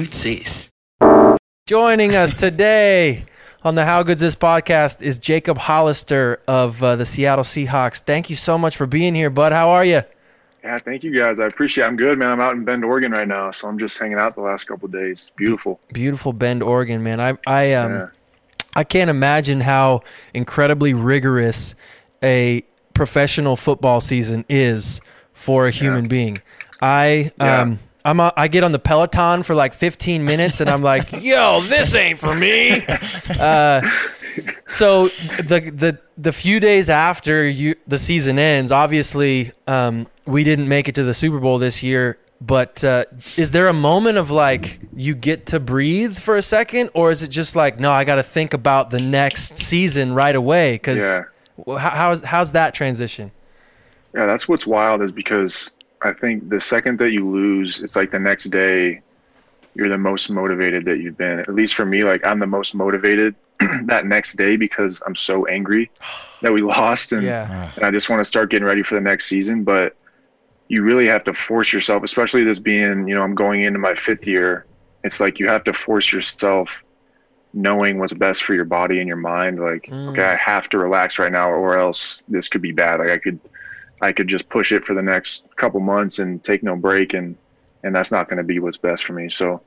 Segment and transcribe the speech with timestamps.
[0.00, 0.70] Good's This?
[1.66, 3.26] Joining us today
[3.62, 8.00] on the How Good's This podcast is Jacob Hollister of uh, the Seattle Seahawks.
[8.00, 9.52] Thank you so much for being here, bud.
[9.52, 10.00] How are you?
[10.64, 11.38] Yeah, thank you guys.
[11.38, 11.84] I appreciate.
[11.84, 11.88] it.
[11.88, 12.30] I'm good, man.
[12.30, 14.86] I'm out in Bend, Oregon right now, so I'm just hanging out the last couple
[14.86, 15.32] of days.
[15.36, 15.78] Beautiful.
[15.92, 17.20] Beautiful Bend, Oregon, man.
[17.20, 18.06] I I um Yeah.
[18.74, 20.00] I can't imagine how
[20.32, 21.74] incredibly rigorous
[22.22, 22.64] a
[22.94, 25.02] professional football season is
[25.34, 26.38] for a human being.
[26.80, 27.76] I Yeah.
[28.04, 31.60] I'm a, I get on the Peloton for like 15 minutes and I'm like, "Yo,
[31.62, 32.82] this ain't for me."
[33.40, 33.80] Uh,
[34.68, 40.68] so the the the few days after you the season ends, obviously um, we didn't
[40.68, 42.18] make it to the Super Bowl this year.
[42.42, 43.04] But uh,
[43.36, 47.22] is there a moment of like you get to breathe for a second, or is
[47.22, 50.72] it just like no, I got to think about the next season right away?
[50.72, 50.98] Because
[51.66, 51.78] Yeah.
[51.78, 53.30] how's how's that transition?
[54.14, 55.70] Yeah, that's what's wild is because
[56.02, 59.02] I think the second that you lose, it's like the next day
[59.74, 61.40] you're the most motivated that you've been.
[61.40, 63.36] At least for me, like I'm the most motivated
[63.86, 65.90] that next day because I'm so angry
[66.42, 69.00] that we lost and, Yeah, and I just want to start getting ready for the
[69.00, 69.64] next season.
[69.64, 69.94] But
[70.68, 73.94] you really have to force yourself, especially this being, you know, I'm going into my
[73.94, 74.66] fifth year.
[75.04, 76.76] It's like you have to force yourself
[77.52, 79.60] knowing what's best for your body and your mind.
[79.60, 80.10] Like, Mm.
[80.10, 83.00] okay, I have to relax right now or else this could be bad.
[83.00, 83.40] Like I could
[84.00, 87.36] I could just push it for the next couple months and take no break and
[87.82, 89.28] and that's not going to be what's best for me.
[89.30, 89.62] So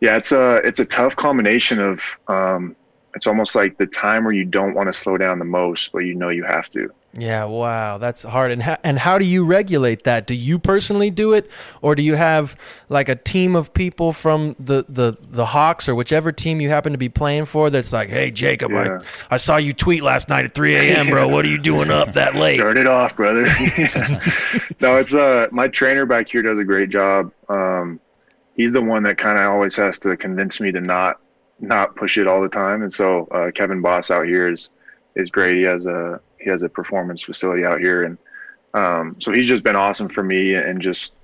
[0.00, 2.76] yeah, it's a it's a tough combination of um
[3.14, 6.00] it's almost like the time where you don't want to slow down the most, but
[6.00, 6.90] you know you have to.
[7.16, 7.44] yeah.
[7.44, 8.50] Wow, that's hard.
[8.50, 10.26] And how, and how do you regulate that?
[10.26, 11.48] Do you personally do it,
[11.80, 12.56] or do you have
[12.88, 16.90] like a team of people from the the the Hawks or whichever team you happen
[16.92, 17.70] to be playing for?
[17.70, 18.98] That's like, hey, Jacob, Yeah.
[19.30, 21.28] I I saw you tweet last night at 3 a.m., bro.
[21.28, 22.58] What are you doing up that late?
[22.58, 23.44] Turn it off, brother.
[24.80, 27.30] no, it's uh my trainer back here does a great job.
[27.48, 28.00] Um,
[28.56, 31.20] he's the one that kind of always has to convince me to not
[31.60, 32.82] not push it all the time.
[32.82, 34.70] And so uh, Kevin Boss out here is
[35.14, 35.56] is great.
[35.56, 38.18] He has a he has a performance facility out here, and
[38.74, 40.54] um, so he's just been awesome for me.
[40.54, 41.14] And just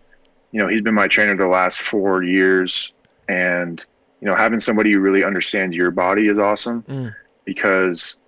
[0.52, 2.92] you know, he's been my trainer the last four years,
[3.28, 3.84] and
[4.20, 7.14] you know, having somebody who really understands your body is awesome Mm.
[7.44, 8.18] because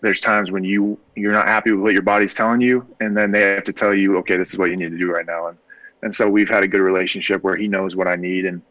[0.00, 3.32] there's times when you you're not happy with what your body's telling you and then
[3.32, 5.48] they have to tell you okay this is what you need to do right now
[5.48, 5.58] and
[6.02, 8.62] and so we've had a good relationship where he knows what i need and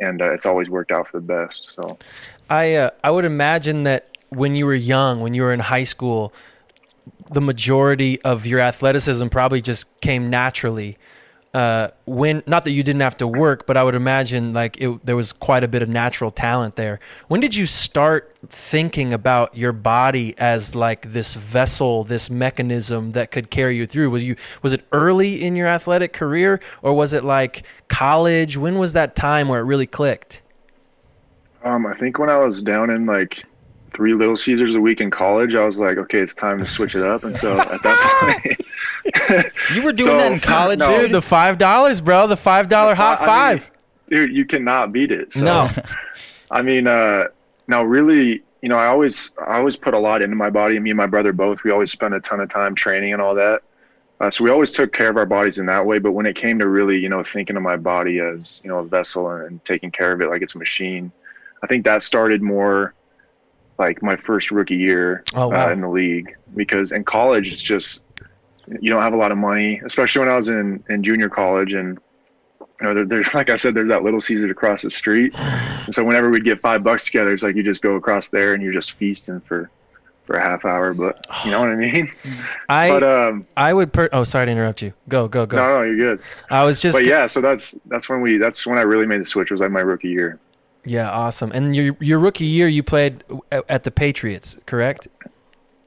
[0.00, 1.98] and uh, it's always worked out for the best so
[2.48, 5.84] I uh, I would imagine that when you were young, when you were in high
[5.84, 6.32] school,
[7.30, 10.98] the majority of your athleticism probably just came naturally.
[11.56, 15.06] Uh, when not that you didn't have to work, but I would imagine like it,
[15.06, 17.00] there was quite a bit of natural talent there.
[17.28, 23.30] When did you start thinking about your body as like this vessel, this mechanism that
[23.30, 24.10] could carry you through?
[24.10, 28.58] Was you was it early in your athletic career, or was it like college?
[28.58, 30.42] When was that time where it really clicked?
[31.64, 33.44] um i think when i was down in like
[33.96, 36.94] three little caesars a week in college i was like okay it's time to switch
[36.94, 38.60] it up and so at that point
[39.72, 41.00] You were doing So, that in college, no.
[41.02, 42.26] Dude, the five dollars, bro.
[42.26, 43.26] The five dollar hot I mean,
[43.60, 43.70] five.
[44.10, 45.70] dude you cannot beat it so no,
[46.50, 47.24] I mean, uh,
[47.68, 50.78] no, really, you know, I always, I always put a lot into my body.
[50.78, 53.34] Me and my brother both, we always spent a ton of time training and all
[53.34, 53.62] that.
[54.20, 55.98] Uh, so we always took care of our bodies in that way.
[55.98, 58.78] But when it came to really, you know, thinking of my body as, you know,
[58.78, 61.10] a vessel and, and taking care of it like it's a machine,
[61.62, 62.94] I think that started more
[63.78, 65.68] like my first rookie year Oh, wow.
[65.68, 66.34] uh, in the league.
[66.54, 68.02] Because in college, it's just,
[68.80, 71.72] you don't have a lot of money, especially when I was in, in junior college
[71.72, 71.98] and
[72.80, 75.94] you know, there, there's like I said, there's that little Caesar across the street, and
[75.94, 78.62] so whenever we'd get five bucks together, it's like you just go across there and
[78.62, 79.70] you're just feasting for
[80.24, 80.92] for a half hour.
[80.92, 82.12] But you know what I mean?
[82.68, 83.94] I but um, I would.
[83.94, 84.92] Per- oh, sorry to interrupt you.
[85.08, 85.56] Go, go, go.
[85.56, 86.24] no, no, you're good.
[86.50, 86.98] I was just.
[86.98, 89.50] But yeah, so that's that's when we that's when I really made the switch.
[89.50, 90.38] Was like my rookie year.
[90.86, 91.50] Yeah, awesome.
[91.52, 95.08] And your your rookie year, you played at, at the Patriots, correct?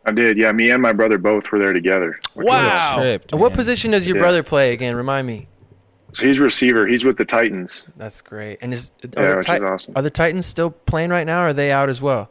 [0.06, 0.38] I did.
[0.38, 2.20] Yeah, me and my brother both were there together.
[2.36, 2.68] Wow.
[2.68, 3.02] awesome.
[3.04, 4.24] Tripped, what position does your Yeah.
[4.24, 4.96] brother play again?
[4.96, 5.48] Remind me.
[6.14, 6.88] So he's receiver.
[6.88, 7.88] He's with the Titans.
[7.96, 8.58] That's great.
[8.62, 9.94] And is Yeah, are, the which Ti- is awesome.
[9.96, 11.44] are the Titans still playing right now?
[11.44, 12.30] or Are they out as well?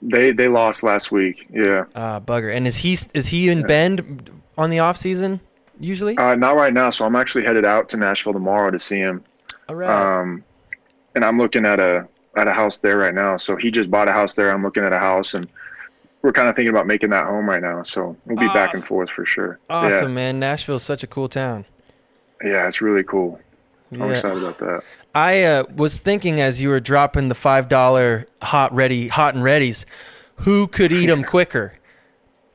[0.00, 1.46] They they lost last week.
[1.52, 1.84] Yeah.
[1.94, 2.54] Ah, bugger.
[2.54, 5.40] And is he is he in Bend on the off season
[5.78, 6.16] usually?
[6.16, 6.90] Uh, not right now.
[6.90, 9.22] So I'm actually headed out to Nashville tomorrow to see him.
[9.68, 10.20] All right.
[10.20, 10.42] um,
[11.14, 12.06] and I'm looking at a
[12.36, 13.36] at a house there right now.
[13.36, 14.50] So he just bought a house there.
[14.50, 15.46] I'm looking at a house, and
[16.22, 17.82] we're kind of thinking about making that home right now.
[17.82, 19.58] So we'll be back and forth for sure.
[19.68, 20.38] awesome, man.
[20.38, 21.66] Nashville's such a cool town.
[22.42, 23.40] Yeah, yeah, it's really cool.
[23.92, 24.10] I'm Yeah.
[24.12, 24.82] excited about that.
[25.14, 29.44] I uh, was thinking as you were dropping the five dollar hot ready hot and
[29.44, 29.84] readies,
[30.36, 31.74] who could eat them quicker?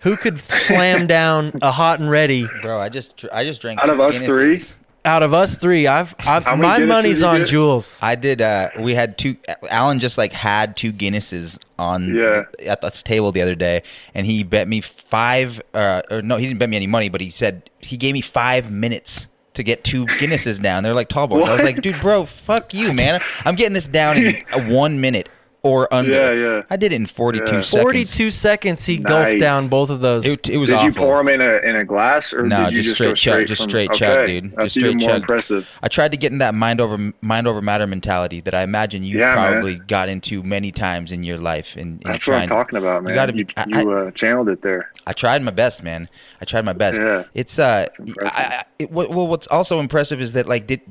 [0.02, 2.48] Who could slam down a hot and ready?
[2.62, 4.62] Bro, I just I just drank Out of two us three?
[5.08, 5.16] Guinnesses.
[5.16, 7.48] out of us three, I've, I've my money's on get?
[7.48, 8.00] Jules.
[8.02, 8.42] I did.
[8.42, 9.36] Uh, we had two.
[9.70, 12.44] Alan just like had two Guinnesses on Yeah.
[12.66, 13.84] at this table the other day,
[14.14, 15.62] and he bet me five.
[15.74, 18.22] Uh, or no, he didn't bet me any money, but he said he gave me
[18.22, 20.84] five minutes to get two Guinnesses down.
[20.84, 21.48] They're like tall boys.
[21.48, 23.20] I was like, dude, bro, fuck you, man.
[23.44, 24.36] I'm getting this down in
[24.70, 25.30] one minute
[25.64, 26.12] or under.
[26.12, 26.62] Yeah, yeah.
[26.70, 27.62] I did it in 42 Yeah.
[27.62, 27.82] seconds.
[27.84, 29.40] 42 seconds, he gulfed Nice.
[29.40, 30.26] down both of those.
[30.26, 30.88] It, it was Did awful.
[30.88, 33.16] you pour them in a in a glass or No, did you just just, straight
[33.16, 33.98] chug, straight just from, straight okay.
[34.00, 34.52] chug, dude.
[34.56, 35.22] That's Just even more chug.
[35.22, 35.68] impressive.
[35.84, 39.04] I tried to get in that mind over mind over matter mentality that I imagine
[39.04, 39.52] you Yeah, man.
[39.54, 41.76] probably got into many times in your life.
[41.76, 43.10] And That's what I'm talking about, man.
[43.12, 44.92] You, gotta be- I- you uh, channeled it there.
[45.06, 46.08] I tried my best, man.
[46.42, 47.02] I tried my best.
[47.02, 47.24] Yeah.
[47.34, 47.88] It's uh.
[48.24, 50.82] I, I, it, well, what's also impressive is that like did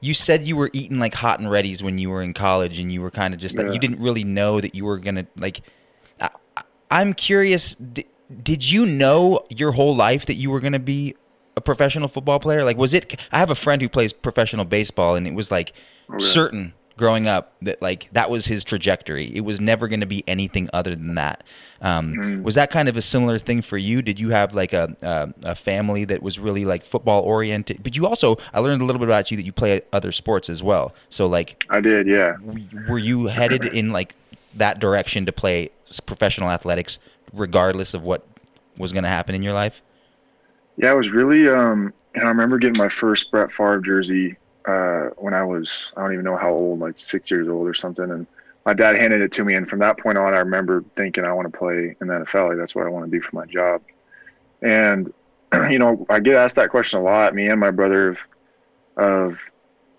[0.00, 2.92] you said you were eating like hot and ready's when you were in college, and
[2.92, 3.72] you were kind of just like Yeah.
[3.72, 5.60] you didn't really know that you were gonna like.
[6.20, 6.30] I,
[6.90, 7.74] I'm curious.
[7.76, 8.06] Did,
[8.42, 11.16] did you know your whole life that you were gonna be
[11.56, 12.64] a professional football player?
[12.64, 13.18] Like, was it?
[13.32, 15.72] I have a friend who plays professional baseball, and it was like
[16.10, 19.34] oh, certain growing up that like that was his trajectory.
[19.34, 21.42] It was never going to be anything other than that.
[21.80, 22.42] Um, Mm-hmm.
[22.42, 24.02] Was that kind of a similar thing for you?
[24.02, 27.82] Did you have like a, a a family that was really like football oriented?
[27.82, 30.50] But you also I learned a little bit about you that you play other sports
[30.50, 30.94] as well.
[31.08, 32.36] So like, I did, yeah.
[32.88, 34.14] were you headed in like
[34.54, 35.70] that direction to play
[36.04, 36.98] professional athletics,
[37.32, 38.26] regardless of what
[38.76, 39.80] was going to happen in your life?
[40.76, 41.48] Yeah, I was really.
[41.48, 44.36] Um, and I remember getting my first Brett Favre jersey
[44.66, 47.74] uh, when I was I don't even know how old, like six years old or
[47.74, 48.10] something.
[48.10, 48.26] And
[48.66, 51.32] my dad handed it to me, and from that point on, I remember thinking I
[51.32, 52.50] want to play in the NFL.
[52.50, 53.82] Like, that's what I want to do for my job.
[54.62, 55.12] And
[55.70, 57.34] you know, I get asked that question a lot.
[57.34, 58.18] Me and my brother of,
[58.96, 59.38] of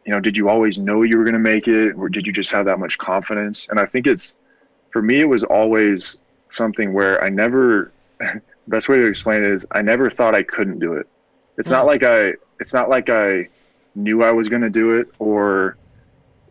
[0.05, 2.33] you know, did you always know you were going to make it, or did you
[2.33, 3.67] just have that much confidence?
[3.69, 4.33] And I think it's
[4.91, 6.17] for me, it was always
[6.49, 7.91] something where I never.
[8.67, 11.07] best way to explain it is I never thought I couldn't do it.
[11.57, 13.49] It's not like I it's not like I
[13.95, 15.77] knew I was going to do it or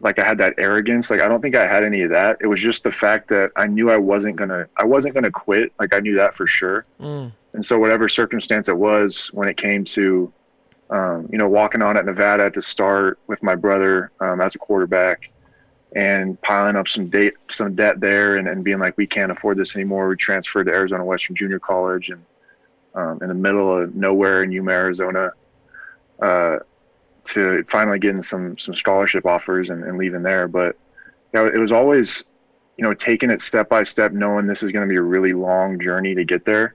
[0.00, 1.10] like I had that arrogance.
[1.10, 2.38] Like I don't think I had any of that.
[2.40, 5.24] It was just the fact that I knew I wasn't going to I wasn't going
[5.24, 5.72] to quit.
[5.78, 6.86] Like I knew that for sure.
[7.00, 7.32] Mm.
[7.52, 10.32] And so whatever circumstance it was when it came to
[10.90, 14.58] um, you know walking on at Nevada to start with my brother um, as a
[14.58, 15.30] quarterback
[15.94, 19.56] and piling up some date some debt there and, and being like we can't afford
[19.58, 22.24] this anymore we transferred to arizona western junior college and
[22.94, 25.32] um, in the middle of nowhere in yuma arizona
[26.22, 26.58] uh,
[27.24, 30.76] to finally getting some some scholarship offers and, and leaving there but
[31.32, 32.24] you know, it was always
[32.76, 35.32] you know taking it step by step knowing this is going to be a really
[35.32, 36.74] long journey to get there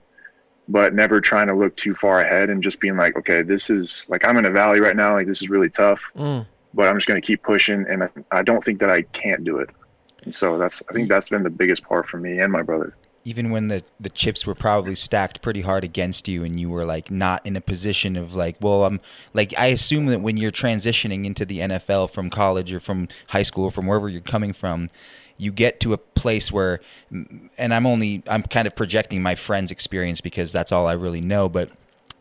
[0.67, 4.05] but never trying to look too far ahead and just being like okay this is
[4.07, 6.45] like i'm in a valley right now like this is really tough Mm.
[6.73, 9.43] but I'm just going to keep pushing, and I- I don't think that I can't
[9.45, 9.69] do it.
[10.25, 12.95] And so that's I think that's been the biggest part for me and my brother.
[13.27, 16.85] Even when the the chips were probably stacked pretty hard against you and you were
[16.85, 19.01] like not in a position of like well I'm
[19.33, 23.43] like I assume that when you're transitioning into the NFL from college or from high
[23.43, 24.89] school or from wherever you're coming from
[25.37, 26.79] you get to a place where
[27.11, 31.21] and I'm only I'm kind of projecting my friend's experience because that's all I really
[31.21, 31.69] know but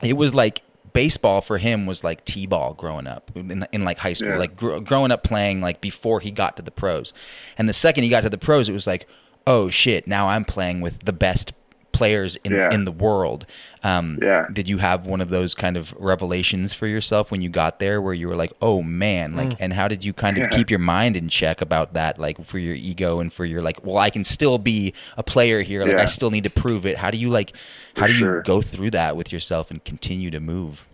[0.03, 0.63] it was like
[0.93, 4.39] baseball for him was like t-ball growing up in, in like high school Yeah.
[4.39, 7.13] like gr- growing up playing like before he got to the pros
[7.59, 9.07] and the second he got to the pros it was like
[9.47, 11.53] oh shit now i'm playing with the best
[11.93, 12.73] players in, Yeah.
[12.75, 13.47] in the world
[13.85, 14.47] um, Yeah.
[14.53, 18.03] did you have one of those kind of revelations for yourself when you got there
[18.03, 20.57] where you were like oh man like and how did you kind of Yeah.
[20.59, 23.85] keep your mind in check about that like for your ego and for your like
[23.87, 26.97] well i can still be a player here like i still need to prove it
[26.99, 27.53] how do you like
[27.95, 28.43] how For do you sure.
[28.43, 30.85] go through that with yourself and continue to move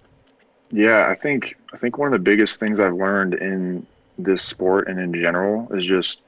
[0.71, 3.87] Yeah, I think I think one of the biggest things I've learned in
[4.19, 6.21] this sport and in general is just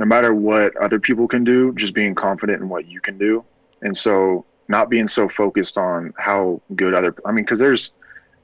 [0.00, 3.44] no matter what other people can do, just being confident in what you can do,
[3.82, 7.14] and so not being so focused on how good other.
[7.26, 7.92] I mean, because there's,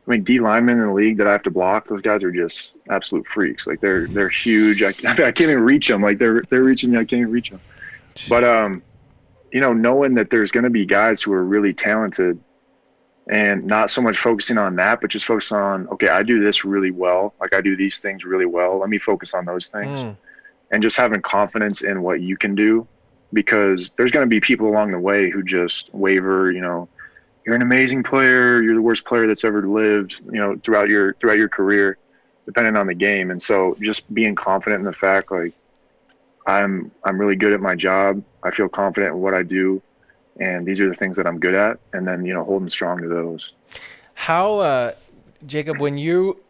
[0.07, 1.89] I mean, D linemen in the league that I have to block.
[1.89, 3.67] Those guys are just absolute freaks.
[3.67, 4.83] Like they're they're huge.
[4.83, 6.03] I, I can't even reach them.
[6.03, 6.99] Like they're they're reaching me.
[6.99, 7.63] I can't even reach them.
[8.29, 8.83] But um,
[9.51, 12.39] you know, knowing that there's going to be guys who are really talented
[13.31, 16.67] and not so much focusing on that, but just focus on, okay, I do this
[16.67, 17.35] really well.
[17.41, 18.79] Like I do these things really well.
[18.79, 20.17] Let me focus on those things Mm.
[20.71, 22.87] And just having confidence in what you can do
[23.33, 26.89] because there's going to be people along the way who just waver, you know,
[27.45, 28.61] you're an amazing player.
[28.63, 31.99] You're the worst player that's ever lived, you know, throughout your, throughout your career,
[32.45, 33.31] depending on the game.
[33.31, 35.55] And so just being confident in the fact, like
[36.47, 38.23] I'm, I'm really good at my job.
[38.43, 39.81] I feel confident in what I do.
[40.41, 41.79] And these are the things that I'm good at.
[41.93, 43.53] And then, you know, holding strong to those.
[44.15, 44.93] How, uh,
[45.47, 46.41] Jacob, when you,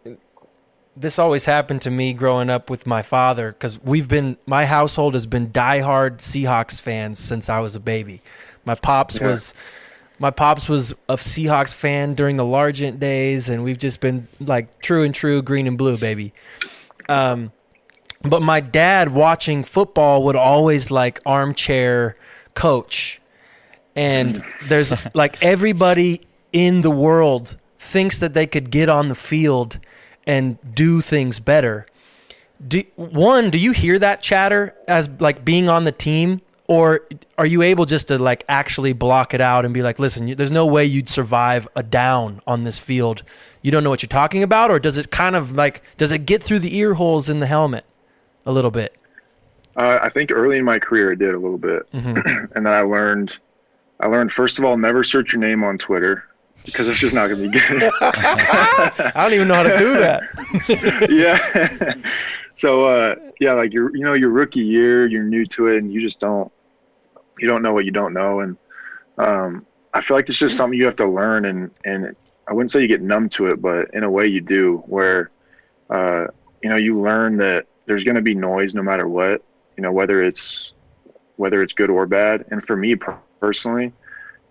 [0.97, 5.15] this always happened to me growing up with my father because we've been, my household
[5.15, 8.23] has been diehard Seahawks fans since I was a baby.
[8.65, 9.27] My pops Yeah.
[9.29, 9.55] was
[10.19, 14.81] my pops was a Seahawks fan during the Largent days, and we've just been like
[14.81, 16.33] true and true green and blue, baby.
[17.09, 17.53] Um,
[18.23, 22.17] but my dad watching football would always like armchair
[22.55, 23.21] coach,
[23.95, 29.79] and there's like everybody in the world thinks that they could get on the field
[30.27, 31.87] and do things better.
[32.67, 36.41] Do, one, do you hear that chatter as like being on the team?
[36.69, 37.07] Or
[37.39, 40.51] are you able just to like actually block it out and be like listen there's
[40.51, 43.23] no way you'd survive a down on this field.
[43.63, 46.27] You don't know what you're talking about or does it kind of like does it
[46.27, 47.85] get through the ear holes in the helmet
[48.45, 48.97] a little bit?
[49.77, 51.89] Uh, i think early in my career it did a little bit.
[51.93, 52.47] Mm-hmm.
[52.57, 53.37] and then i learned
[54.01, 56.25] i learned first of all never search your name on twitter
[56.67, 57.91] because it's just not going to be good.
[58.03, 60.23] I don't even know how to do that.
[61.11, 61.95] Yeah.
[62.55, 65.93] So uh, yeah like you're you know your rookie year you're new to it and
[65.93, 66.51] you just don't
[67.39, 68.57] you don't know what you don't know, and
[69.19, 72.17] um, I feel like it's just something you have to learn, and and
[72.49, 75.31] I wouldn't say you get numb to it, but in a way you do, where
[75.91, 76.27] uh,
[76.63, 79.43] you know you learn that there's going to be noise no matter what,
[79.77, 80.73] you know whether it's
[81.37, 82.47] whether it's good or bad.
[82.51, 82.97] And for me
[83.41, 83.93] personally,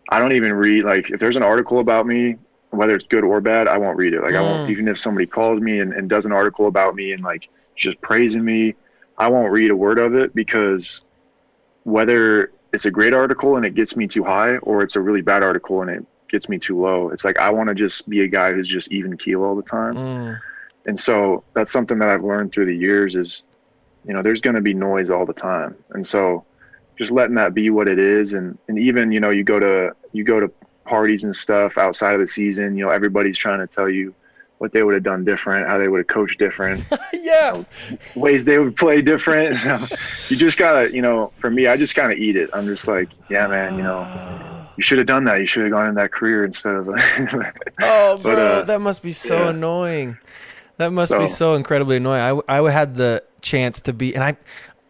[0.09, 2.35] I don't even read like if there's an article about me,
[2.69, 4.21] whether it's good or bad, I won't read it.
[4.21, 4.37] Like mm.
[4.37, 4.71] I won't mm.
[4.71, 7.99] even if somebody calls me and, and does an article about me and like just
[8.01, 8.75] praising me,
[9.17, 11.01] I won't read a word of it because
[11.83, 15.21] whether it's a great article and it gets me too high, or it's a really
[15.21, 17.09] bad article and it gets me too low.
[17.09, 19.63] It's like I want to just be a guy who's just even keel all the
[19.63, 19.95] time.
[19.95, 20.39] Mm.
[20.85, 23.43] And so that's something that I've learned through the years is,
[24.05, 25.75] you know, there's going to be noise all the time.
[25.91, 26.45] And so
[26.97, 28.33] just letting that be what it is.
[28.33, 30.51] And, and even, you know, you go to, you go to
[30.85, 34.13] parties and stuff outside of the season, you know, everybody's trying to tell you,
[34.57, 36.83] what they would have done different, how they would have coached different,
[37.13, 37.65] yeah, you know,
[38.15, 39.61] ways they would play different.
[40.29, 42.49] you just gotta, you know, for me, I just kind of eat it.
[42.53, 45.39] I'm just like, yeah, man, you know, you should have done that.
[45.39, 46.87] You should have gone in that career instead of.
[47.81, 49.49] oh, bro, uh, that must be so yeah.
[49.49, 50.17] annoying.
[50.77, 52.41] That must so, be so incredibly annoying.
[52.47, 54.37] I I had the chance to be, and I,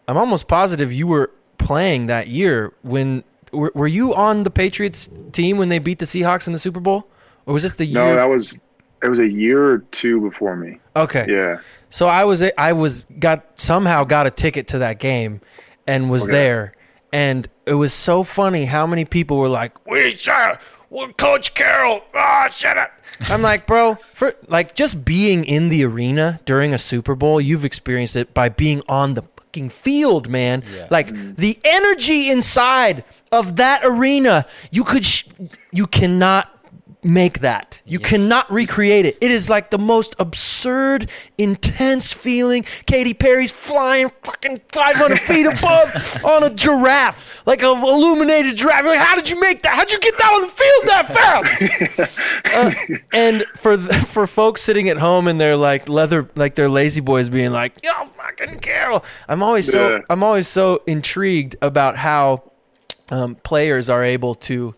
[0.07, 1.31] I'm almost positive you were
[1.65, 3.23] playing that year when.
[3.51, 6.81] Were, were you on the Patriots team when they beat the Seahawks in the Super
[6.81, 7.07] Bowl,
[7.45, 8.03] or was this the year?
[8.03, 8.57] No, that was
[9.01, 10.79] it was a year or two before me.
[10.95, 11.25] Okay.
[11.29, 11.59] Yeah.
[11.89, 15.39] So I was I was got somehow got a ticket to that game,
[15.87, 16.31] and was okay.
[16.31, 16.73] there,
[17.13, 22.01] and it was so funny how many people were like, "We shut well, Coach Carroll,
[22.13, 22.91] ah, oh, shut up."
[23.21, 27.63] I'm like, bro, for like just being in the arena during a Super Bowl, you've
[27.63, 29.23] experienced it by being on the
[29.55, 30.63] fucking field, man.
[30.73, 30.87] Yeah.
[30.89, 31.35] Like mm-hmm.
[31.35, 35.27] the energy inside of that arena, you could, sh-
[35.71, 36.51] you cannot
[37.05, 37.79] make that.
[37.85, 38.07] You yeah.
[38.07, 39.17] cannot recreate it.
[39.21, 42.65] It is like the most absurd, intense feeling.
[42.87, 48.85] Katy Perry's flying fucking 500 feet above on a giraffe, like an illuminated giraffe.
[48.85, 49.75] Like, how did you make that?
[49.75, 52.15] How'd you get that on the field that fast?
[52.55, 57.01] uh, and for for folks sitting at home and they're like leather, like they're lazy
[57.01, 57.91] boys being like, "Yo,
[58.37, 60.01] fucking Carroll." I'm always so yeah.
[60.09, 62.51] I'm always so intrigued about how
[63.09, 64.75] um, players are able to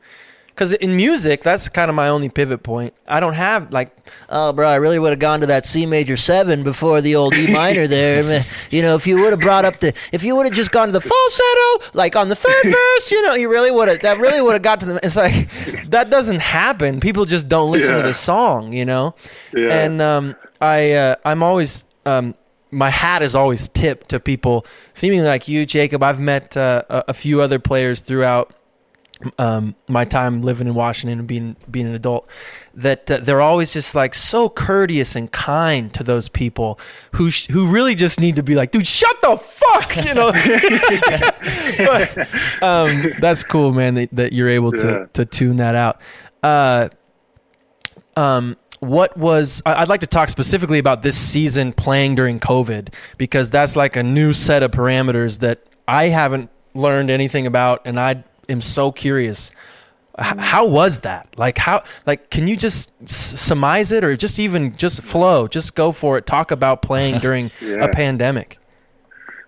[0.57, 2.95] because in music, that's kind of my only pivot point.
[3.07, 3.95] I don't have like,
[4.29, 7.35] oh, bro, I really would have gone to that C major seven before the old
[7.35, 8.43] E minor there.
[8.71, 10.87] you know, if you would have brought up the, if you would have just gone
[10.87, 14.17] to the falsetto, like on the third verse, you know, you really would have, that
[14.17, 14.99] really would have got to them.
[15.03, 15.47] It's like,
[15.91, 16.99] that doesn't happen.
[17.01, 17.97] People just don't listen yeah.
[17.97, 19.13] to the song, you know?
[19.53, 19.77] Yeah.
[19.77, 22.33] And um, I, uh, I'm always, um,
[22.71, 26.03] my hat is always tipped to people seemingly like you, Jacob.
[26.03, 28.53] I've met uh, a, a few other players throughout
[29.39, 32.27] um, my time living in Washington and being being an adult,
[32.75, 36.79] that uh, they're always just like so courteous and kind to those people
[37.13, 40.31] who sh- who really just need to be like, dude, shut the fuck, you know.
[41.77, 43.95] but um, that's cool, man.
[43.95, 45.05] That, that you're able to yeah.
[45.13, 45.99] to tune that out.
[46.43, 46.89] Uh,
[48.15, 53.49] um, what was I'd like to talk specifically about this season playing during COVID because
[53.49, 58.23] that's like a new set of parameters that I haven't learned anything about, and I
[58.49, 59.51] am so curious.
[60.19, 60.39] H- mm.
[60.39, 61.27] how was that?
[61.37, 61.83] Like how?
[62.05, 65.47] Like can you just s- surmise it, or just even just flow?
[65.47, 66.25] Just go for it.
[66.25, 67.83] Talk about playing during yeah.
[67.83, 68.59] a pandemic.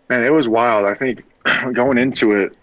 [0.09, 0.85] Man, it was wild.
[0.85, 1.23] I think
[1.73, 2.57] going into it,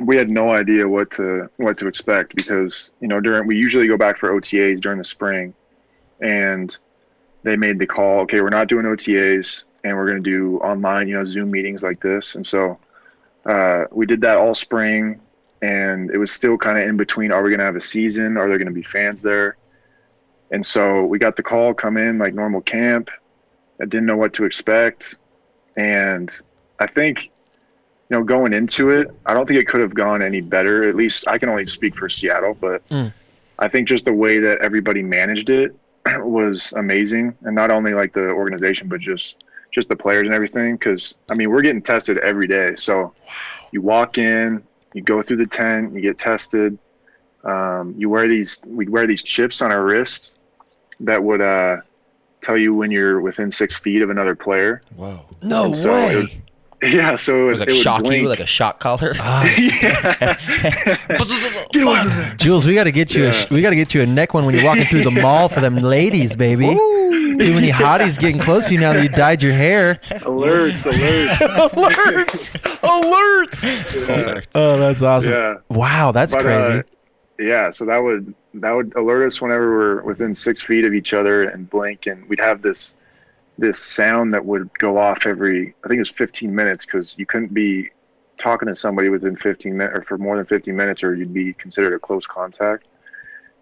[0.00, 3.86] we had no idea what to what to expect because you know during we usually
[3.86, 5.54] go back for OTAs during the spring,
[6.20, 6.76] and
[7.42, 8.20] they made the call.
[8.20, 11.82] Okay, we're not doing OTAs, and we're going to do online, you know, Zoom meetings
[11.82, 12.34] like this.
[12.34, 12.78] And so
[13.46, 15.20] uh, we did that all spring
[15.60, 18.36] and it was still kind of in between are we going to have a season
[18.36, 19.56] are there going to be fans there
[20.52, 23.10] and so we got the call come in like normal camp
[23.80, 25.16] i didn't know what to expect
[25.76, 26.42] and
[26.78, 27.32] i think
[28.08, 30.88] you know, going into it, I don't think it could have gone any better.
[30.88, 33.12] At least I can only speak for Seattle, but Mm.
[33.58, 35.74] I think just the way that everybody managed it
[36.06, 40.76] was amazing, and not only like the organization, but just just the players and everything.
[40.76, 42.74] Because I mean, we're getting tested every day.
[42.76, 43.12] So
[43.72, 44.62] you walk in,
[44.94, 46.78] you go through the tent, you get tested.
[47.44, 50.32] Um, you wear these, we'd wear these chips on our wrists
[51.00, 51.78] that would uh,
[52.42, 54.82] tell you when you're within six feet of another player.
[54.96, 55.24] Wow!
[55.42, 56.14] No And so way.
[56.14, 56.30] it-
[56.82, 58.22] Yeah, so It was like it would shock blink.
[58.22, 59.12] you, like a shock collar.
[61.72, 62.34] yeah.
[62.36, 63.24] Jules, we got to get you.
[63.24, 63.46] Yeah.
[63.50, 65.48] A, we got to get you a neck one when you're walking through the mall
[65.48, 66.66] for them ladies, baby.
[66.68, 70.00] Too many hotties getting close to you now that you dyed your hair.
[70.10, 71.36] alerts, alerts.
[71.36, 72.56] Alerts!
[72.80, 74.08] Alerts!
[74.08, 74.40] Yeah.
[74.54, 75.32] Oh, that's awesome.
[75.32, 75.54] Yeah.
[75.68, 76.78] Wow, that's But, crazy.
[76.80, 76.82] uh,
[77.38, 81.12] yeah, so that would that would alert us whenever we're within six feet of each
[81.14, 82.94] other and blink, and we'd have this
[83.58, 87.26] this sound that would go off every I think it was 15 minutes because you
[87.26, 87.90] couldn't be
[88.38, 91.52] talking to somebody within 15 minutes or for more than 15 minutes or you'd be
[91.54, 92.86] considered a close contact.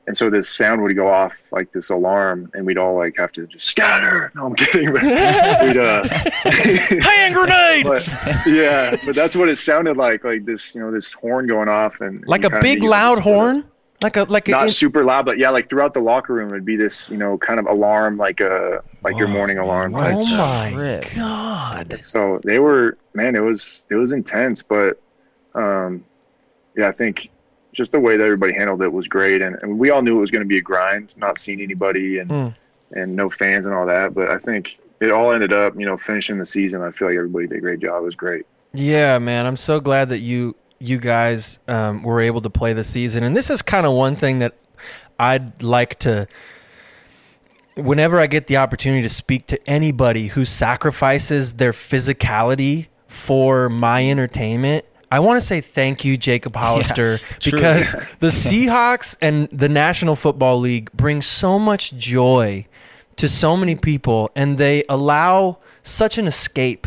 [0.07, 3.33] And so this sound would go off like this alarm, and we'd all like have
[3.33, 4.31] to just scatter.
[4.37, 4.93] No, I'm kidding.
[4.93, 6.05] But we'd, uh,
[7.03, 7.85] Hand grenade!
[7.85, 8.07] but
[8.47, 12.01] yeah, but that's what it sounded like, like this, you know, this horn going off
[12.01, 13.65] and like you a big loud this- horn?
[14.03, 16.51] Like a like a Not in- super loud, but yeah, like throughout the locker room,
[16.51, 19.95] it'd be this, you know, kind of alarm, like a like your morning alarm.
[19.95, 20.73] Oh stuff.
[20.75, 21.99] my god.
[22.03, 25.01] So they were, man, it was it was intense, but
[25.55, 26.05] um,
[26.77, 27.31] yeah, I think
[27.73, 30.21] just the way that everybody handled it was great, and, and we all knew it
[30.21, 32.55] was going to be a grind, not seeing anybody and Mm.
[32.93, 35.97] and no fans and all that, but I think it all ended up, you know,
[35.97, 36.81] finishing the season.
[36.83, 38.03] I feel like everybody did a great job.
[38.03, 38.47] It was great.
[38.75, 42.85] Yeah, man, I'm so glad that you you guys um, were able to play the
[42.85, 44.55] season, and this is kind of one thing that
[45.19, 46.27] I'd like to.
[47.75, 54.09] Whenever I get the opportunity to speak to anybody who sacrifices their physicality for my
[54.09, 57.59] entertainment, I want to say thank you, Jacob Hollister, truly.
[57.59, 62.67] because the Seahawks and the National Football League bring so much joy
[63.17, 66.87] to so many people, and they allow such an escape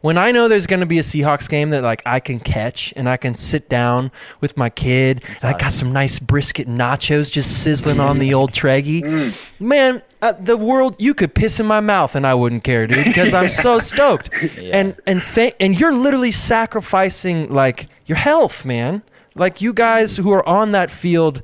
[0.00, 2.92] when I know there's going to be a Seahawks game that like I can catch
[2.96, 4.10] and I can sit down
[4.40, 8.52] with my kid and I got some nice brisket nachos just sizzling on the old
[8.52, 9.34] Treggy.
[9.60, 13.04] Man, uh, the world you could piss in my mouth and I wouldn't care, dude,
[13.04, 14.30] because I'm so stoked.
[14.56, 14.78] Yeah.
[14.78, 19.02] And and fa- and you're literally sacrificing like your health, man.
[19.34, 21.42] Like you guys who are on that field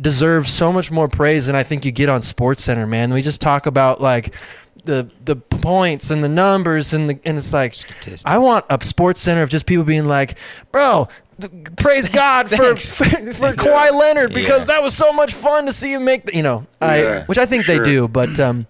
[0.00, 3.12] deserve so much more praise than I think you get on Sports Center, man.
[3.12, 4.34] We just talk about like
[4.86, 8.22] the the points and the numbers and the and it's like Statistics.
[8.24, 10.38] I want a Sports Center of just people being like,
[10.72, 11.08] bro.
[11.76, 12.94] Praise God for Thanks.
[12.94, 14.76] for, for Kawhi Leonard because Yeah.
[14.76, 16.24] that was so much fun to see him make.
[16.24, 18.66] The, you know, I Yeah, which I think they do, but um,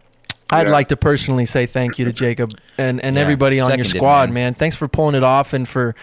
[0.51, 0.73] I'd Yeah.
[0.73, 4.31] like to personally say thank you to Jacob and and Yeah, everybody on your squad,
[4.31, 4.35] man.
[4.35, 4.55] man.
[4.55, 5.95] Thanks for pulling it off and for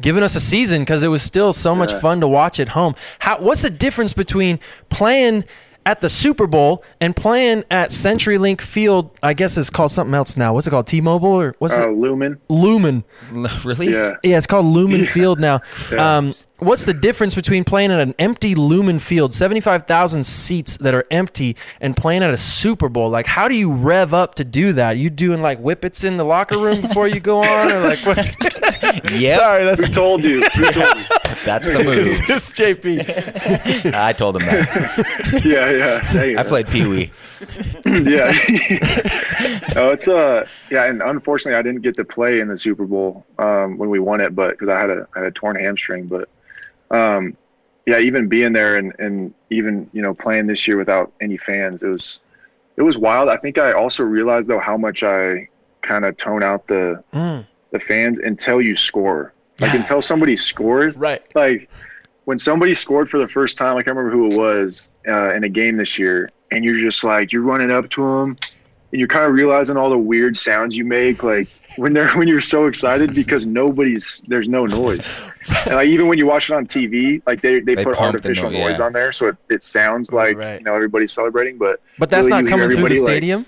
[0.00, 2.94] giving us a season because it was still so much fun to watch at home.
[3.18, 5.44] How what's the difference between playing
[5.88, 9.10] at the Super Bowl and playing at CenturyLink Field?
[9.22, 10.52] I guess it's called something else now.
[10.52, 10.86] What's it called?
[10.86, 11.96] T-Mobile or what's Uh, it?
[11.96, 13.04] Lumen, Lumen.
[13.64, 13.90] really?
[13.90, 14.16] yeah.
[14.22, 15.60] Yeah, it's called Lumen Field now.
[15.90, 16.18] Yeah.
[16.18, 20.92] Um, what's the difference between playing at an empty Lumen Field, seventy-five thousand seats that
[20.94, 23.08] are empty, and playing at a Super Bowl?
[23.08, 24.98] Like, how do you rev up to do that?
[24.98, 28.30] You doing like whippets in the locker room before you go on, or like what's?
[29.12, 29.38] Yep.
[29.38, 30.42] Sorry, that's Who told you?
[30.42, 31.04] Who told you?
[31.48, 32.20] That's the move.
[32.26, 33.94] this JP.
[33.94, 35.42] I told him that.
[35.44, 36.12] Yeah, yeah.
[36.12, 36.48] There I go.
[36.48, 37.10] played Pee Wee.
[37.86, 38.32] yeah.
[39.76, 43.24] oh, it's uh, yeah, and unfortunately, I didn't get to play in the Super Bowl
[43.38, 46.06] um, when we won it, but because I had a I had a torn hamstring,
[46.06, 46.28] but
[46.90, 47.36] um,
[47.86, 51.82] yeah, even being there and and even you know playing this year without any fans,
[51.82, 52.20] it was
[52.76, 53.28] it was wild.
[53.30, 55.48] I think I also realized though how much I
[55.82, 59.80] kind of tone out the Mm, the fans until you score, like Yeah.
[59.80, 61.22] until somebody scores, right.
[61.34, 61.68] like
[62.24, 65.44] when somebody scored for the first time, like I remember who it was uh, in
[65.44, 68.36] a game this year, and you're just like you're running up to them,
[68.92, 72.28] and you're kind of realizing all the weird sounds you make, like when they're when
[72.28, 75.04] you're so excited because nobody's there's no noise,
[75.66, 78.12] and like even when you watch it on TV, like they they, They put pump
[78.12, 78.84] the artificial no- noise yeah.
[78.84, 80.58] on there, so it, it sounds like Right.
[80.60, 83.46] you know everybody's celebrating, but But that's Really, not coming through the everybody, like- stadium.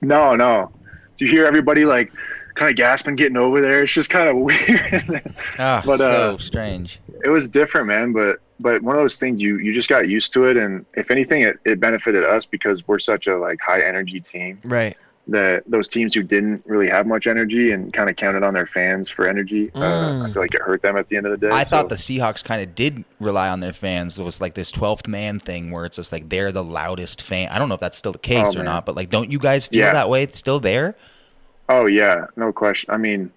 [0.00, 0.72] no, no.
[1.18, 2.10] You hear everybody like
[2.54, 3.82] kind of gasping, getting over there.
[3.82, 5.22] It's just kind of weird.
[5.58, 7.00] Oh, But, so uh, strange.
[7.24, 8.12] it was different, man.
[8.12, 11.10] But but one of those things you you just got used to it, and if
[11.10, 14.96] anything, it, it benefited us because we're such a like high energy team right.
[15.26, 18.66] that those teams who didn't really have much energy and kind of counted on their
[18.66, 20.28] fans for energy, uh, Mm.
[20.28, 21.52] I feel like it hurt them at the end of the day.
[21.54, 24.16] I thought the Seahawks kind of did rely on their fans.
[24.18, 27.48] It was like this 12th man thing where it's just like they're the loudest fan.
[27.48, 28.66] I don't know if that's still the case Oh, or man.
[28.66, 29.92] not, but like, don't you guys feel Yeah.
[29.94, 30.94] that way still there?
[31.68, 32.92] Oh yeah, no question.
[32.92, 33.32] I mean,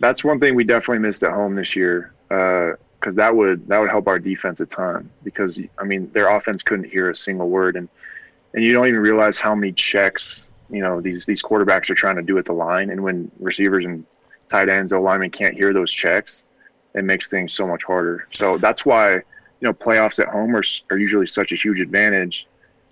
[0.00, 2.12] that's one thing we definitely missed at home this year.
[2.30, 5.10] Uh, because that would that would help our defense a ton.
[5.22, 7.88] Because I mean, their offense couldn't hear a single word, and
[8.54, 12.16] and you don't even realize how many checks you know these these quarterbacks are trying
[12.16, 14.04] to do at the line, and when receivers and
[14.48, 16.42] tight ends, O linemen can't hear those checks,
[16.94, 18.26] it makes things so much harder.
[18.32, 19.22] So that's why you
[19.62, 22.46] know playoffs at home are are usually such a huge advantage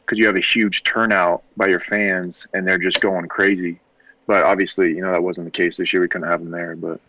[0.05, 3.81] because you have a huge turnout by your fans and they're just going crazy.
[4.27, 6.03] But obviously, you know that wasn't the case this year.
[6.03, 7.01] We couldn't have them there, but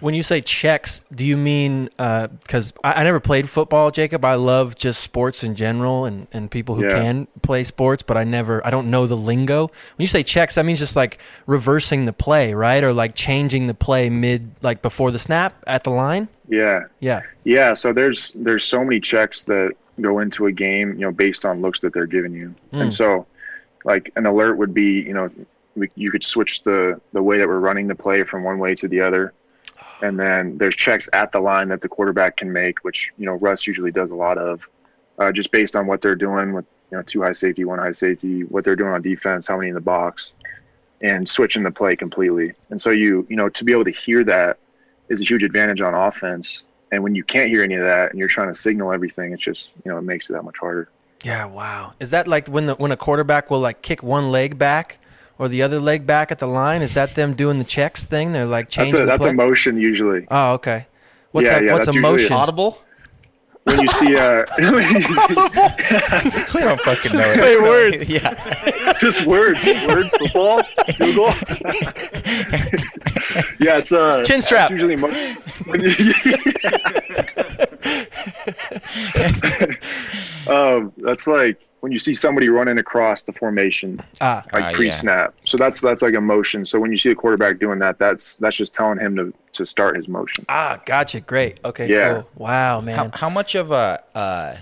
[0.00, 4.24] when you say checks, do you mean because uh, I, I, never played football, Jacob?
[4.24, 6.90] I love just sports in general and, and people who yeah.
[6.90, 9.66] can play sports, but I never I don't know the lingo.
[9.66, 12.82] When you say checks, that means just like reversing the play, right?
[12.82, 16.28] Or like changing the play mid like before the snap at the line.
[16.48, 17.74] Yeah, yeah, yeah.
[17.74, 21.60] So there's there's so many checks that go into a game, you know, based on
[21.60, 22.80] looks that they're giving you, mm.
[22.80, 23.26] and so
[23.84, 25.30] like an alert would be, you know,
[25.78, 28.74] we, you could switch the the way that we're running the play from one way
[28.74, 29.32] to the other
[30.02, 33.34] and then there's checks at the line that the quarterback can make, which you know
[33.34, 34.68] Russ usually does a lot of,
[35.18, 37.92] uh, just based on what they're doing with you know two high safety, one high
[37.92, 40.32] safety, what they're doing on defense, how many in the box,
[41.00, 42.52] and switching the play completely.
[42.70, 44.58] And so you you know to be able to hear that
[45.08, 46.64] is a huge advantage on offense.
[46.90, 49.42] And when you can't hear any of that and you're trying to signal everything, it's
[49.42, 50.88] just you know it makes it that much harder.
[51.24, 51.94] Yeah, wow.
[51.98, 54.98] Is that like when the when a quarterback will like kick one leg back?
[55.38, 56.82] Or the other leg back at the line?
[56.82, 58.32] Is that them doing the checks thing?
[58.32, 59.06] They're like changing.
[59.06, 60.26] That's a, that's a motion usually.
[60.30, 60.86] Oh, okay.
[61.32, 61.64] What's yeah, that?
[61.64, 62.32] Yeah, what's a motion?
[62.32, 62.80] Audible.
[63.64, 64.70] When you see uh we
[66.60, 67.34] don't fucking know.
[67.34, 67.62] Say it.
[67.62, 68.08] words.
[68.08, 68.94] yeah.
[68.98, 69.64] Just words.
[69.86, 70.14] Words.
[70.16, 70.62] Football.
[70.98, 71.26] Google.
[73.60, 74.70] yeah, it's uh chin strap.
[74.70, 75.10] usually mo-
[80.48, 85.34] um, that's like when you see somebody running across the formation, ah, like uh, pre-snap.
[85.36, 85.42] Yeah.
[85.44, 86.64] So that's that's like a motion.
[86.64, 89.66] So when you see a quarterback doing that, that's that's just telling him to to
[89.66, 90.44] start his motion.
[90.48, 91.20] Ah, gotcha.
[91.20, 91.60] Great.
[91.64, 91.88] Okay.
[91.88, 92.14] Yeah.
[92.14, 92.28] Cool.
[92.36, 92.96] Wow, man.
[92.96, 94.56] How, how much of a uh,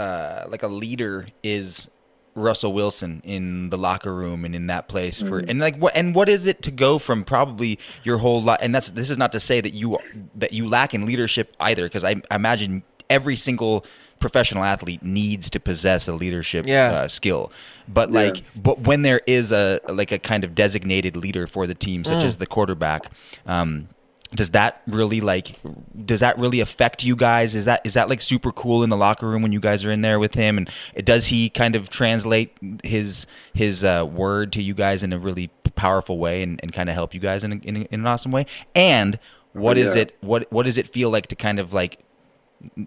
[0.00, 1.88] uh, like a leader is
[2.34, 5.50] Russell Wilson in the locker room and in that place for mm-hmm.
[5.50, 8.74] and like what and what is it to go from probably your whole life and
[8.74, 9.98] that's this is not to say that you
[10.34, 13.84] that you lack in leadership either because I, I imagine every single
[14.20, 16.92] professional athlete needs to possess a leadership yeah.
[16.92, 17.52] uh, skill.
[17.88, 18.20] But yeah.
[18.20, 22.04] like, but when there is a like a kind of designated leader for the team,
[22.04, 22.26] such mm.
[22.26, 23.10] as the quarterback,
[23.46, 23.88] um,
[24.34, 25.60] does that really like
[26.04, 28.96] does that really affect you guys is that is that like super cool in the
[28.96, 30.70] locker room when you guys are in there with him and
[31.04, 35.48] does he kind of translate his his uh, word to you guys in a really
[35.76, 38.46] powerful way and, and kind of help you guys in, in, in an awesome way
[38.74, 39.18] and
[39.52, 39.86] what oh, yeah.
[39.86, 42.00] is it what what does it feel like to kind of like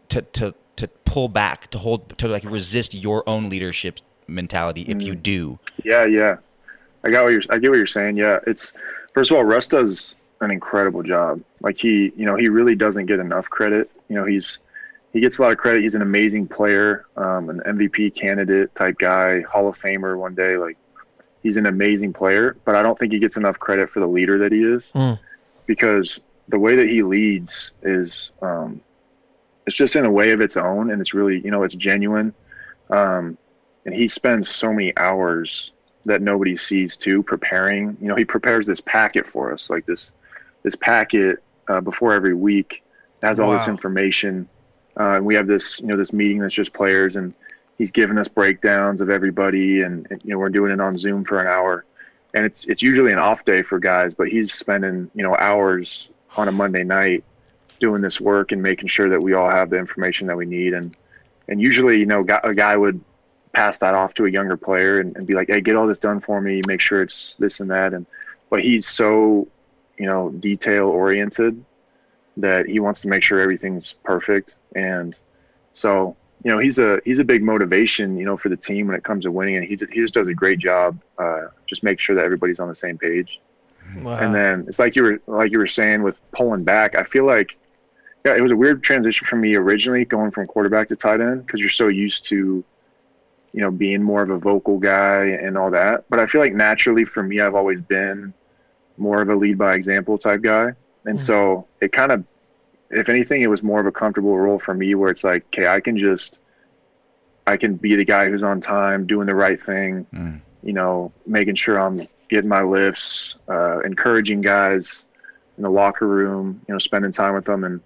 [0.09, 0.53] to to to
[1.07, 5.23] pull back to hold to like resist your own leadership mentality if you mm.
[5.23, 5.59] do.
[5.83, 6.37] Yeah yeah.
[7.03, 8.39] I got what you're i get what you're saying yeah.
[8.45, 8.73] It's
[9.13, 11.41] first of all russ does an incredible job.
[11.61, 13.89] Like he you know he really doesn't get enough credit.
[14.09, 14.59] You know he's
[15.13, 15.81] he gets a lot of credit.
[15.81, 20.57] He's an amazing player um, an mvp candidate type guy hall of famer one day
[20.57, 20.77] like
[21.43, 24.37] he's an amazing player but i don't think he gets enough credit for the leader
[24.37, 25.17] that he is mm.
[25.65, 28.81] because the way that he leads is um,
[29.67, 32.33] it's just in a way of its own and it's really you know it's genuine.
[32.89, 33.37] Um,
[33.85, 35.73] and he spends so many hours
[36.05, 37.97] that nobody sees too preparing.
[38.01, 40.11] You know he prepares this packet for us like this
[40.63, 42.83] this packet uh, before every week
[43.21, 43.57] has all wow.
[43.57, 44.47] this information.
[44.97, 47.33] Uh, and we have this you know this meeting that's just players and
[47.77, 51.25] he's giving us breakdowns of everybody and, and you know we're doing it on zoom
[51.25, 51.83] for an hour.
[52.33, 56.09] And it's it's usually an off day for guys but he's spending you know hours
[56.37, 57.25] on a monday night
[57.79, 60.73] doing this work and making sure that we all have the information that we need.
[60.73, 60.95] And
[61.47, 62.99] and usually, you know, a guy would
[63.53, 65.99] pass that off to a younger player and, and be like, "Hey, get all this
[65.99, 66.61] done for me.
[66.67, 68.05] Make sure it's this and that." And
[68.49, 69.47] but he's so,
[69.97, 71.63] you know, detail oriented
[72.37, 74.55] that he wants to make sure everything's perfect.
[74.75, 75.17] And
[75.73, 78.95] so, you know, he's a he's a big motivation, you know, for the team when
[78.95, 79.57] it comes to winning.
[79.57, 82.67] And he he just does a great job, uh, just make sure that everybody's on
[82.67, 83.39] the same page.
[84.01, 84.17] Wow.
[84.17, 86.95] And then it's like you were like you were saying with pulling back.
[86.95, 87.57] I feel like
[88.27, 91.45] yeah, it was a weird transition for me originally going from quarterback to tight end
[91.45, 92.63] because you're so used to,
[93.53, 96.03] you know, being more of a vocal guy and all that.
[96.09, 98.33] But I feel like naturally for me, I've always been
[98.97, 100.73] more of a lead by example type guy.
[101.05, 101.17] And mm-hmm.
[101.17, 102.25] so it kind of,
[102.89, 105.67] if anything, it was more of a comfortable role for me where it's like, okay,
[105.67, 106.39] I can just,
[107.45, 110.41] I can be the guy who's on time, doing the right thing, mm.
[110.63, 115.03] you know, making sure I'm getting my lifts, uh, encouraging guys
[115.55, 117.79] in the locker room, you know, spending time with them and,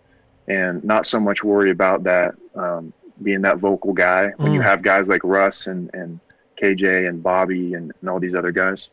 [0.51, 2.91] and not so much worry about that um,
[3.23, 4.55] being that vocal guy when mm.
[4.55, 6.19] you have guys like Russ and, and
[6.61, 8.89] KJ and Bobby and, and all these other guys.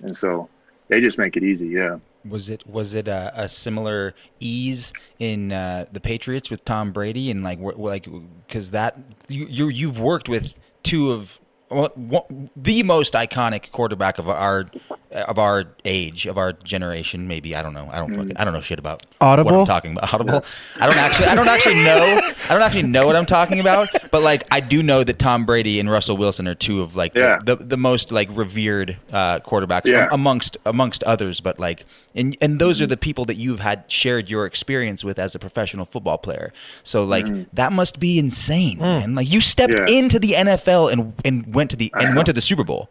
[0.00, 0.48] And so
[0.88, 1.68] they just make it easy.
[1.68, 1.98] Yeah.
[2.24, 7.30] was it was it a, a similar ease in uh, the Patriots with Tom Brady
[7.30, 8.06] and like wh- like
[8.46, 11.38] because that you, you you've worked with two of
[11.70, 14.70] well, the most iconic quarterback of our
[15.14, 17.88] Uh, of our age of our generation maybe I don't know.
[17.92, 18.16] I don't hmm.
[18.16, 19.52] fucking, I don't know shit about Audible?
[19.52, 20.12] what I'm talking about.
[20.12, 20.44] Audible?
[20.76, 22.20] I don't actually I don't actually know.
[22.48, 25.46] I don't actually know what I'm talking about but like I do know that Tom
[25.46, 27.38] Brady and Russell Wilson are two of like Yeah.
[27.44, 30.08] the, the the most like revered uh, quarterbacks Yeah.
[30.10, 31.84] amongst amongst others but like
[32.16, 35.38] and and those are the people that you've had shared your experience with as a
[35.38, 36.52] professional football player.
[36.82, 37.42] So like hmm.
[37.52, 38.82] that must be insane hmm.
[38.82, 39.14] man.
[39.14, 39.96] Like you stepped Yeah.
[39.96, 42.90] into the NFL and and went to the and went to the Super Bowl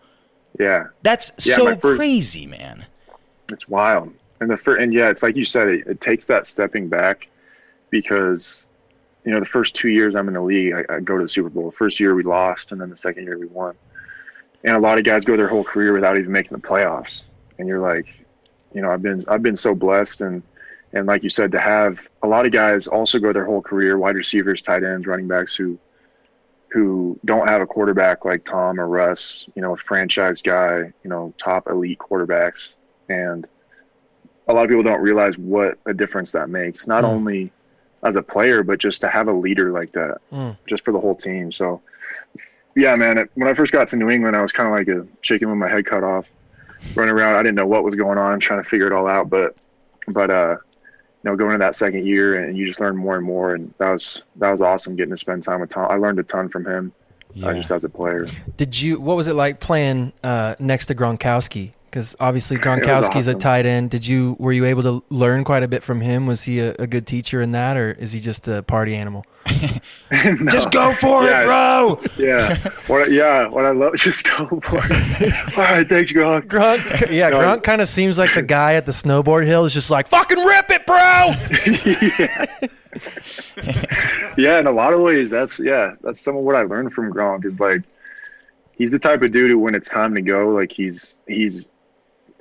[0.59, 2.85] Yeah, that's Yeah, so first- crazy man
[3.53, 4.13] it's wild.
[4.41, 7.27] And the fir- and yeah, it's like you said, it, it takes that stepping back
[7.89, 8.65] because
[9.23, 11.29] you know the first two years I'm in the league, I, I go to the
[11.29, 11.69] Super Bowl.
[11.69, 13.75] The first year we lost, and then the second year we won.
[14.65, 17.25] And a lot of guys go their whole career without even making the playoffs.
[17.57, 18.07] And you're like,
[18.73, 20.43] you know, I've been I've been so blessed, and
[20.91, 23.97] and like you said, to have a lot of guys also go their whole career,
[23.97, 25.77] wide receivers, tight ends, running backs who
[26.73, 31.09] who don't have a quarterback like Tom or Russ, you know, a franchise guy, you
[31.09, 32.73] know, top elite quarterbacks.
[33.09, 33.45] And
[34.47, 37.09] a lot of people don't realize what a difference that makes, not Mm.
[37.09, 37.51] only
[38.03, 40.57] as a player, but just to have a leader like that, Mm.
[40.67, 41.51] just for the whole team.
[41.51, 41.79] So,
[42.75, 44.87] yeah, man, it, when I first got to New England, I was kind of like
[44.87, 46.27] a chicken with my head cut off,
[46.95, 47.35] running around.
[47.35, 49.29] I didn't know what was going on, trying to figure it all out.
[49.29, 49.55] But,
[50.07, 50.55] but, uh,
[51.23, 53.55] you know, going into that second year and you just learn more and more.
[53.55, 55.89] And that was, that was awesome getting to spend time with Tom.
[55.89, 56.91] I learned a ton from him
[57.41, 58.27] uh, just as a player.
[58.57, 58.99] Did you?
[58.99, 61.71] What was it like playing uh, next to Gronkowski?
[61.93, 63.91] Because obviously was Gronkowski's a tight end.
[63.91, 64.35] Did you?
[64.39, 66.25] Were you able to learn quite a bit from him?
[66.25, 69.25] Was he a, a good teacher in that, or is he just a party animal?
[70.11, 70.35] No.
[70.51, 71.41] just go for Yeah.
[71.41, 72.55] it bro Yeah.
[72.87, 73.03] What?
[73.09, 73.47] I- Yeah.
[73.47, 75.57] What I love, just go for it.
[75.57, 75.87] All right.
[75.87, 76.43] Thanks, Gronk.
[76.45, 79.73] Gronk, yeah, No, Gronk kind of seems like the guy at the snowboard hill is
[79.73, 81.33] just like fucking rip it, bro.
[81.85, 82.45] yeah.
[84.37, 84.59] Yeah.
[84.59, 85.93] In a lot of ways, that's yeah.
[86.01, 87.45] That's some of what I learned from Gronk.
[87.45, 87.81] Is like,
[88.77, 91.65] he's the type of dude who, when it's time to go, like he's he's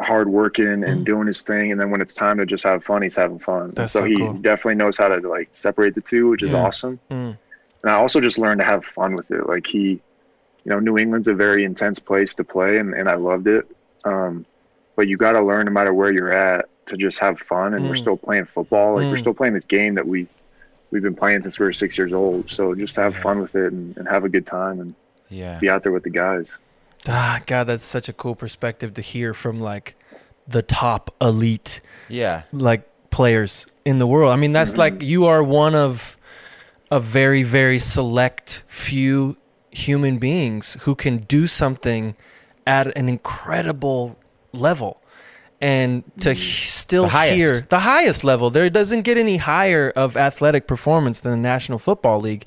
[0.02, 1.04] hard working and Mm.
[1.04, 3.70] doing his thing, and then when it's time to just have fun, he's having fun.
[3.74, 4.34] That's so, so he cool.
[4.34, 6.58] definitely knows how to like separate the two, which is Yeah.
[6.64, 7.00] awesome.
[7.10, 7.38] Mm.
[7.84, 9.46] And I also just learned to have fun with it.
[9.48, 10.00] Like he,
[10.64, 13.66] you know, New England's a very intense place to play, and, and I loved it.
[14.04, 14.46] Um,
[14.96, 17.74] but you got to learn, no matter where you're at, to just have fun.
[17.74, 17.98] And we're Mm.
[17.98, 18.94] still playing football.
[18.96, 19.10] Like Mm.
[19.12, 20.28] we're still playing this game that we
[20.90, 22.50] we've been playing since we were six years old.
[22.50, 23.22] So just have Yeah.
[23.22, 24.94] fun with it and, and have a good time and
[25.30, 26.54] yeah be out there with the guys.
[27.08, 29.96] Ah, God, that's such a cool perspective to hear from like
[30.48, 34.32] the top elite yeah like players in the world.
[34.32, 36.16] I mean, that's like you are one of
[36.90, 39.36] a very very select few
[39.70, 42.14] human beings who can do something
[42.66, 44.16] at an incredible
[44.52, 45.00] level.
[45.60, 47.36] And to h- still The highest.
[47.36, 51.78] hear the highest level, there doesn't get any higher of athletic performance than the National
[51.78, 52.44] Football League.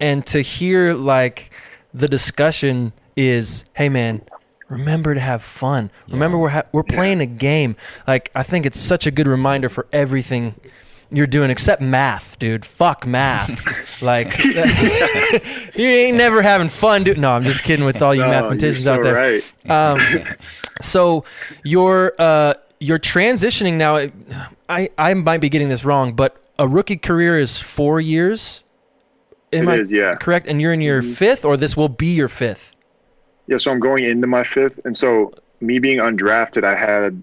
[0.00, 1.50] And to hear like
[1.92, 4.22] the discussion is, hey man,
[4.68, 5.90] remember to have fun.
[6.10, 7.76] Remember we're ha- we're playing a game.
[8.06, 10.54] Like I think it's such a good reminder for everything
[11.10, 12.64] you're doing except math, dude.
[12.64, 13.62] Fuck math.
[14.02, 17.18] like you ain't never having fun, dude.
[17.18, 19.14] No, I'm just kidding with all you No, mathematicians you're out there.
[19.14, 19.70] Right.
[19.70, 20.34] Um,
[20.82, 21.24] so
[21.62, 24.08] you're uh, you're transitioning now.
[24.68, 28.62] I I might be getting this wrong, but a rookie career is four years.
[29.52, 30.16] Am It I is, yeah.
[30.16, 30.48] correct?
[30.48, 31.14] And you're in your Mhm.
[31.14, 32.73] fifth, or this will be your fifth.
[33.46, 37.22] Yeah, so I'm going into my fifth, and so me being undrafted, I had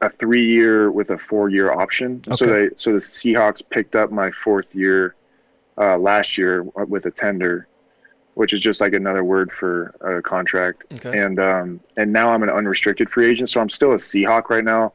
[0.00, 2.22] a three-year with a four-year option.
[2.32, 2.68] So Okay.
[2.68, 5.14] they, so the Seahawks picked up my fourth year
[5.78, 7.66] uh, last year with a tender,
[8.34, 10.84] which is just like another word for a contract.
[10.94, 11.18] Okay.
[11.18, 14.64] And um, and now I'm an unrestricted free agent, so I'm still a Seahawk right
[14.64, 14.92] now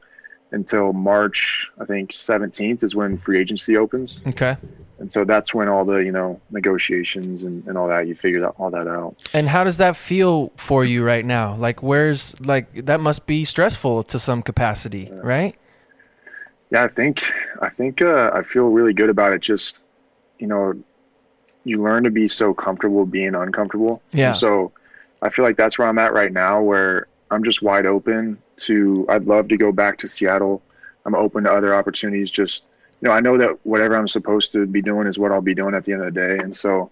[0.52, 1.70] until March.
[1.80, 4.56] I think 17th is when free agency opens, Okay.
[5.02, 8.40] And so that's when all the you know negotiations and, and all that you figure
[8.40, 9.16] that all that out.
[9.34, 11.56] And how does that feel for you right now?
[11.56, 15.56] Like, where's like that must be stressful to some capacity, right?
[16.70, 17.24] Yeah, I think
[17.62, 19.42] I think uh, I feel really good about it.
[19.42, 19.82] Just
[20.38, 20.74] you know,
[21.64, 24.04] you learn to be so comfortable being uncomfortable.
[24.12, 24.30] Yeah.
[24.30, 24.72] And so
[25.24, 29.08] I feel like that's where I'm at right now, where I'm just wide open to.
[29.10, 30.62] I'd love to go back to Seattle.
[31.08, 32.30] I'm open to other opportunities.
[32.30, 32.66] Just
[33.02, 35.56] you know, I know that whatever I'm supposed to be doing is what I'll be
[35.56, 36.92] doing at the end of the day, and so,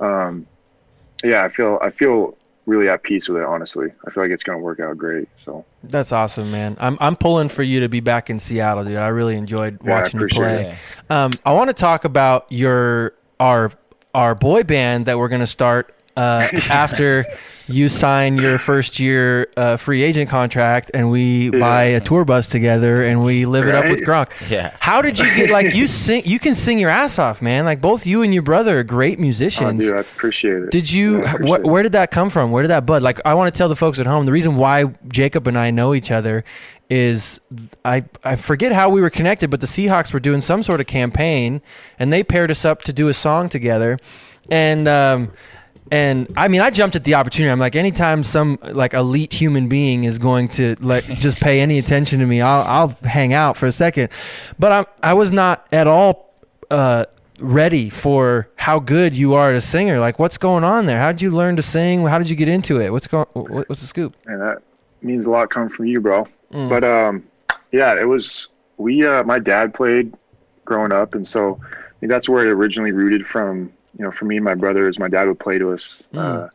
[0.00, 0.46] um,
[1.22, 3.44] yeah, I feel I feel really at peace with it.
[3.46, 5.28] Honestly, I feel like it's going to work out great.
[5.44, 6.76] So That's awesome, man.
[6.80, 8.96] I'm I'm pulling for you to be back in Seattle, dude.
[8.96, 10.62] I really enjoyed Yeah, watching you play.
[10.70, 11.10] it.
[11.10, 13.72] Um, I want to talk about your our
[14.14, 17.24] our boy band that we're gonna start uh, after
[17.68, 22.48] you sign your first year uh, free agent contract and we buy a tour bus
[22.48, 24.28] together and we live it up with Right.
[24.28, 24.50] Gronk.
[24.50, 24.76] Yeah.
[24.80, 26.22] How did you get like you sing?
[26.24, 27.64] You can sing your ass off, man.
[27.64, 29.84] Like both you and your brother are great Oh, musicians.
[29.84, 30.70] dude, I appreciate it.
[30.72, 31.22] Did you?
[31.22, 31.64] Yeah, wh- it.
[31.64, 32.50] where did that come from?
[32.50, 33.02] Where did that bud?
[33.02, 35.70] Like, I want to tell the folks at home the reason why Jacob and I
[35.70, 36.42] know each other
[36.88, 37.38] is
[37.84, 40.88] I I forget how we were connected, but the Seahawks were doing some sort of
[40.88, 41.62] campaign,
[42.00, 43.96] and they paired us up to do a song together,
[44.50, 45.30] and um,
[45.90, 47.50] and I mean I jumped at the opportunity.
[47.50, 51.78] I'm like, anytime some like elite human being is going to like just pay any
[51.78, 54.10] attention to me, I'll I'll hang out for a second,
[54.58, 56.28] but I I was not at all.
[56.70, 57.04] Uh,
[57.40, 59.98] ready for how good you are as a singer.
[59.98, 61.00] Like, what's going on there?
[61.00, 62.06] How did you learn to sing?
[62.06, 62.90] How did you get into it?
[62.90, 63.26] What's going?
[63.32, 64.14] What, what's the scoop?
[64.26, 64.62] and that
[65.02, 66.26] means a lot coming from you, bro.
[66.52, 66.68] Mm.
[66.68, 67.24] But um,
[67.72, 69.06] yeah, it was we.
[69.06, 70.14] Uh, my dad played
[70.64, 73.72] growing up, and so I think that's where it originally rooted from.
[73.98, 76.02] You know, for me and my brothers, my dad would play to us.
[76.14, 76.50] Uh, Mm.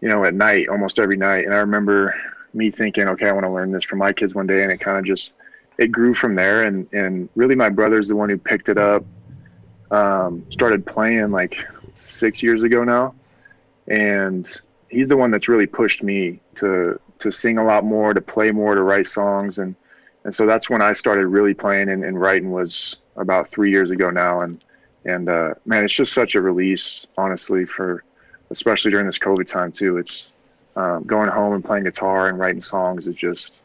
[0.00, 2.14] you know, at night, almost every night, and I remember
[2.52, 4.78] me thinking, okay, I want to learn this for my kids one day, and it
[4.78, 5.32] kind of just
[5.78, 6.62] it grew from there.
[6.62, 9.04] And and really, my brother's the one who picked it up.
[9.90, 11.56] Um, started playing like
[11.96, 13.14] six years ago now,
[13.86, 14.50] and
[14.88, 18.50] he's the one that's really pushed me to to sing a lot more, to play
[18.50, 19.74] more, to write songs, and
[20.24, 23.90] and so that's when I started really playing and, and writing was about three years
[23.90, 24.62] ago now, and
[25.04, 28.04] and uh, man, it's just such a release, honestly, for
[28.50, 29.98] especially during this COVID time too.
[29.98, 30.32] It's
[30.76, 33.60] um, going home and playing guitar and writing songs is just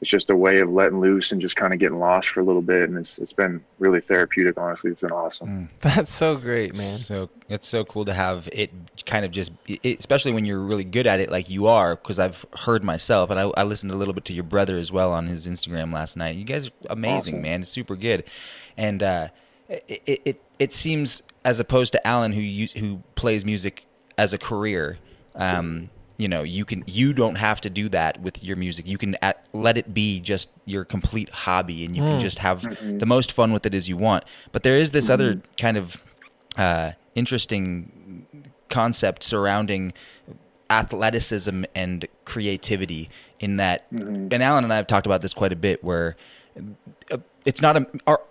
[0.00, 2.44] it's just a way of letting loose and just kind of getting lost for a
[2.44, 4.56] little bit, and it's it's been really therapeutic.
[4.56, 5.68] Honestly, it's been awesome.
[5.80, 6.98] That's so great, man.
[6.98, 8.70] So it's so cool to have it
[9.06, 11.96] kind of just, it, especially when you're really good at it, like you are.
[11.96, 14.92] Because I've heard myself, and I, I listened a little bit to your brother as
[14.92, 16.36] well on his Instagram last night.
[16.36, 17.42] You guys are amazing, Awesome.
[17.42, 17.62] man.
[17.62, 18.22] It's super good,
[18.76, 19.28] and uh,
[19.68, 23.84] it, it it seems as opposed to Alan, who you, who plays music
[24.16, 24.98] as a career.
[25.34, 28.88] Um, you know, you can you don't have to do that with your music.
[28.88, 32.62] You can at, let it be just your complete hobby, and you can just have
[32.98, 34.24] the most fun with it as you want.
[34.50, 35.96] But there is this other kind of
[36.56, 38.26] uh, interesting
[38.68, 39.92] concept surrounding
[40.70, 43.08] athleticism and creativity
[43.40, 46.14] in that and Alan and I have talked about this quite a bit where
[47.10, 48.26] uh, it's not a art,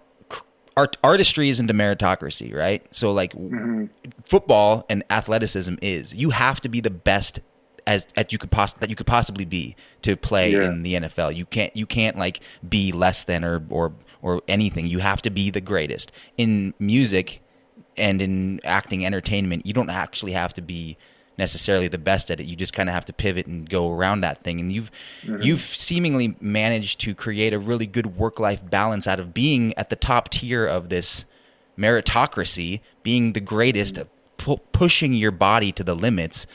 [0.78, 2.86] art artistry isn't a meritocracy right?
[2.92, 3.86] So like mm-hmm.
[4.26, 6.14] football and athleticism is.
[6.14, 7.42] You have to be the best
[7.86, 10.66] as, as you could poss- that you could possibly be to play Yeah.
[10.66, 14.88] in the NFL you can't you can't like be less than or or or anything.
[14.88, 16.12] You have to be the greatest.
[16.38, 17.42] In music
[17.98, 20.98] and in acting entertainment you don't actually have to be
[21.38, 22.46] necessarily the best at it.
[22.46, 24.60] You just kind of have to pivot and go around that thing.
[24.60, 24.92] And you've
[25.24, 25.42] mm-hmm.
[25.42, 29.90] you've seemingly managed to create a really good work life balance out of being at
[29.90, 31.26] the top tier of this
[31.78, 34.08] meritocracy being the greatest mm-hmm.
[34.38, 36.48] pu- pushing your body to the limits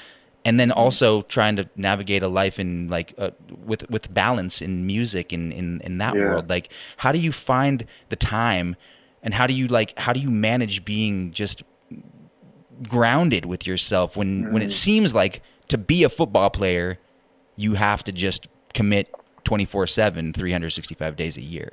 [0.44, 0.78] and then mm-hmm.
[0.78, 3.30] also trying to navigate a life in like uh,
[3.64, 6.22] with with balance in music and in in that Yeah.
[6.22, 6.50] world.
[6.50, 8.76] Like how do you find the time
[9.22, 11.62] and how do you like how do you manage being just
[12.88, 16.98] grounded with yourself when when it seems like to be a football player
[17.56, 19.12] you have to just commit
[19.44, 21.72] 24/7 365 days a year.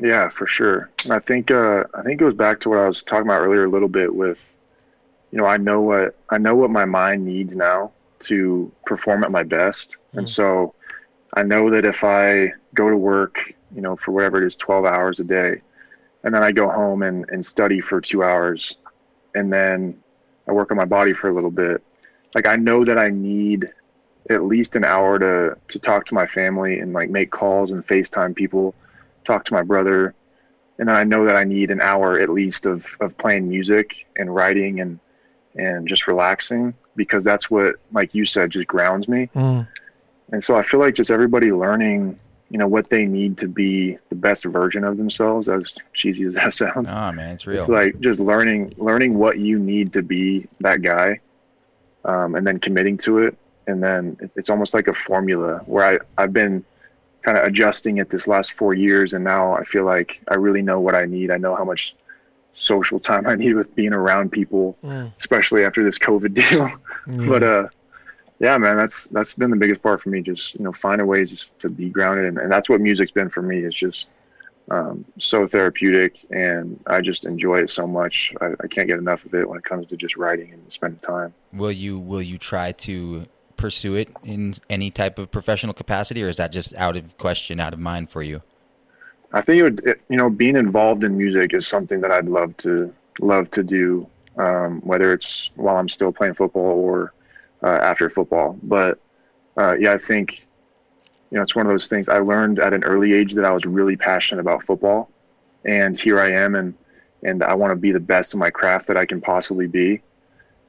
[0.00, 0.90] Yeah, for sure.
[1.04, 3.40] And I think uh, I think it goes back to what I was talking about
[3.40, 4.56] earlier a little bit with,
[5.32, 9.30] you know, I know what I know what my mind needs now to perform at
[9.30, 10.74] my best, and so
[11.34, 14.84] I know that if I go to work, you know, for whatever it is, twelve
[14.84, 15.60] hours a day,
[16.22, 18.76] and then I go home and, and study for two hours,
[19.34, 20.00] and then
[20.46, 21.82] I work on my body for a little bit,
[22.34, 23.70] like I know that I need
[24.30, 27.86] at least an hour to to talk to my family and like make calls and
[27.86, 28.74] FaceTime people
[29.24, 30.14] talk to my brother.
[30.78, 34.06] And then I know that I need an hour at least of, of playing music
[34.16, 34.98] and writing and
[35.54, 39.28] and just relaxing because that's what like you said just grounds me.
[39.34, 39.66] Mm.
[40.32, 42.18] and so I feel like just everybody learning
[42.50, 46.34] you know what they need to be the best version of themselves as cheesy as
[46.34, 46.88] that sounds.
[46.90, 47.60] Ah man it's real.
[47.60, 51.20] it's like just learning learning what you need to be that guy
[52.04, 53.36] um, and then committing to it.
[53.66, 56.64] And then it's almost like a formula where I, i've been
[57.22, 60.62] kind of adjusting it this last four years and now i feel like i really
[60.62, 61.30] know what i need.
[61.30, 61.94] I know how much
[62.54, 65.12] social time i need with being around people Mm.
[65.18, 66.70] especially after this covid deal.
[67.28, 67.68] But uh
[68.38, 71.30] yeah man that's that's been the biggest part for me just you know finding ways
[71.30, 72.26] just to be grounded.
[72.26, 74.08] And, and that's what music's been for me it's just
[74.70, 78.34] um, so therapeutic and i just enjoy it so much.
[78.40, 81.00] I, I can't get enough of it when it comes to just writing and spending
[81.00, 81.32] time.
[81.54, 83.26] Will you will you try to
[83.56, 87.60] pursue it in any type of professional capacity or is that just out of question
[87.60, 88.42] out of mind for you?
[89.32, 92.26] I think it would it, you know being involved in music is something that i'd
[92.26, 94.06] love to love to do
[94.38, 97.12] um, whether it's while I'm still playing football or
[97.62, 98.58] uh, after football.
[98.62, 98.98] But
[99.56, 100.46] uh, yeah, I think
[101.30, 102.08] you know it's one of those things.
[102.08, 105.10] I learned at an early age that I was really passionate about football,
[105.64, 106.74] and here I am, and
[107.22, 110.00] and I want to be the best in my craft that I can possibly be.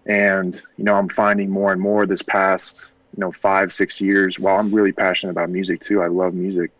[0.06, 4.40] And you know, I'm finding more and more this past you know five six years.
[4.40, 6.72] While I'm really passionate about music too, I love music,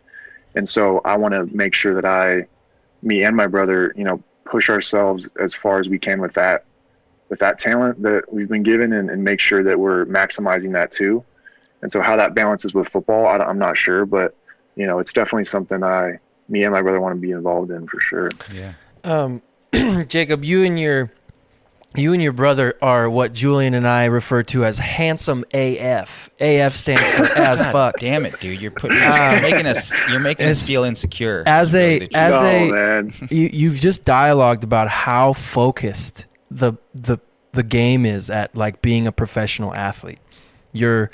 [0.54, 2.46] and so I want to make sure that I,
[3.02, 6.64] me and my brother, you know, push ourselves as far as we can with that
[7.30, 10.92] with that talent that we've been given and, and make sure that we're maximizing that
[10.92, 11.24] too.
[11.80, 14.34] And so how that balances with football, I, am not sure, but
[14.76, 16.18] you know, it's definitely something I,
[16.48, 18.28] me and my brother want to be involved in for sure.
[18.52, 18.72] Yeah.
[19.04, 19.40] Um,
[20.08, 21.12] Jacob, you and your
[21.96, 26.30] you and your brother are what Julian and I refer to as handsome AF.
[26.38, 27.98] AF stands for as fuck.
[27.98, 28.60] Damn it, dude!
[28.60, 31.42] You're putting you're making us you're making us feel insecure.
[31.46, 33.14] As a as no, a man.
[33.30, 37.18] you, you've just dialogued about how focused the the
[37.52, 40.18] the game is at like being a professional athlete.
[40.72, 41.10] You're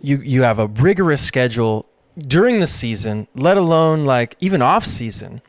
[0.00, 1.86] you you have a rigorous schedule
[2.18, 5.42] during the season, let alone like even off season.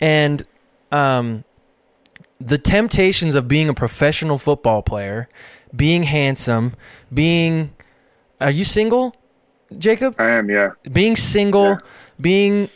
[0.00, 0.44] And
[0.92, 1.44] um
[2.40, 5.28] the temptations of being a professional football player,
[5.76, 6.74] being handsome,
[7.12, 7.72] being
[8.40, 9.14] are you single,
[9.78, 10.14] Jacob?
[10.18, 10.70] I am, yeah.
[10.90, 11.78] Being single, Yeah.
[12.18, 12.70] being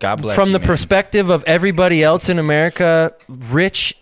[0.00, 0.66] God bless from you, the man.
[0.66, 3.96] perspective of everybody else in America, rich,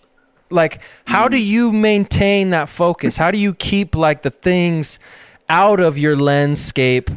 [0.51, 3.17] like how do you maintain that focus?
[3.17, 4.99] How do you keep like the things
[5.49, 7.11] out of your landscape?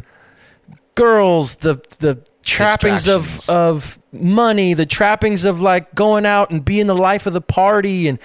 [0.95, 6.87] Girls, the the trappings of of money, the trappings of like going out and being
[6.87, 8.07] the life of the party.
[8.07, 8.19] And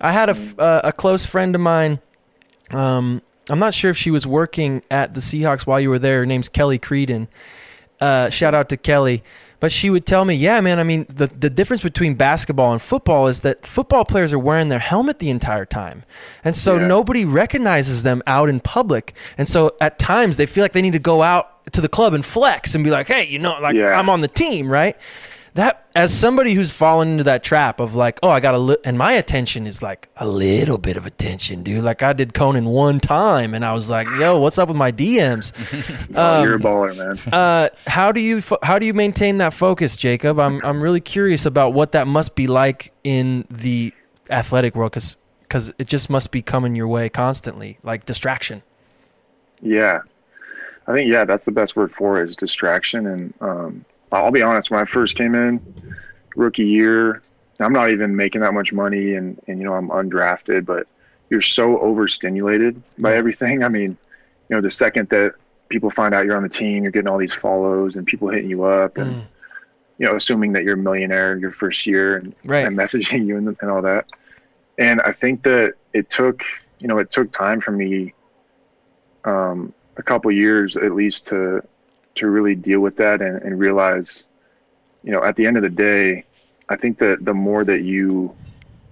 [0.00, 2.00] I had a uh, a close friend of mine.
[2.70, 6.20] Um, I'm not sure if she was working at the Seahawks while you were there.
[6.20, 7.28] Her name's Kelly Creedon.
[8.00, 9.22] Uh, shout out to Kelly.
[9.60, 12.80] But she would tell me, yeah, man, I mean, the, the difference between basketball and
[12.80, 16.04] football is that football players are wearing their helmet the entire time.
[16.44, 16.86] And so Yeah.
[16.86, 19.14] nobody recognizes them out in public.
[19.36, 22.14] And so at times they feel like they need to go out to the club
[22.14, 23.98] and flex and be like, hey, you know, like Yeah.
[23.98, 24.96] I'm on the team, right?
[25.54, 28.76] That as somebody who's fallen into that trap of like, oh, I got a li-,
[28.84, 31.82] and my attention is like a little bit of attention, dude.
[31.82, 34.92] Like I did Conan one time, and I was like, yo, what's up with my
[34.92, 35.52] DMs?
[36.14, 37.18] Oh, you're a baller, man.
[37.32, 40.40] uh, how do you fo- how do you maintain that focus, Jacob?
[40.40, 43.92] I'm I'm really curious about what that must be like in the
[44.30, 48.62] athletic world, because it just must be coming your way constantly, like distraction.
[49.60, 50.00] Yeah,
[50.86, 53.06] I think yeah, that's the best word for it is distraction.
[53.06, 55.60] And um, I'll be honest, when I first came in,
[56.36, 57.22] rookie year,
[57.60, 60.86] I'm not even making that much money, and and you know I'm undrafted, but
[61.30, 63.62] you're so overstimulated by everything.
[63.62, 63.98] I mean,
[64.48, 65.34] you know, the second that
[65.68, 68.48] people find out you're on the team, you're getting all these follows and people hitting
[68.50, 69.26] you up, and Mm.
[69.98, 72.64] you know, assuming that you're a millionaire your first year and, Right.
[72.64, 74.06] and messaging you and, and all that.
[74.78, 76.44] And I think that it took,
[76.78, 78.14] you know, it took time for me,
[79.24, 81.62] um, a couple years at least to,
[82.16, 84.26] to really deal with that and, and realize,
[85.02, 86.24] you know, at the end of the day,
[86.68, 88.34] I think that the more that you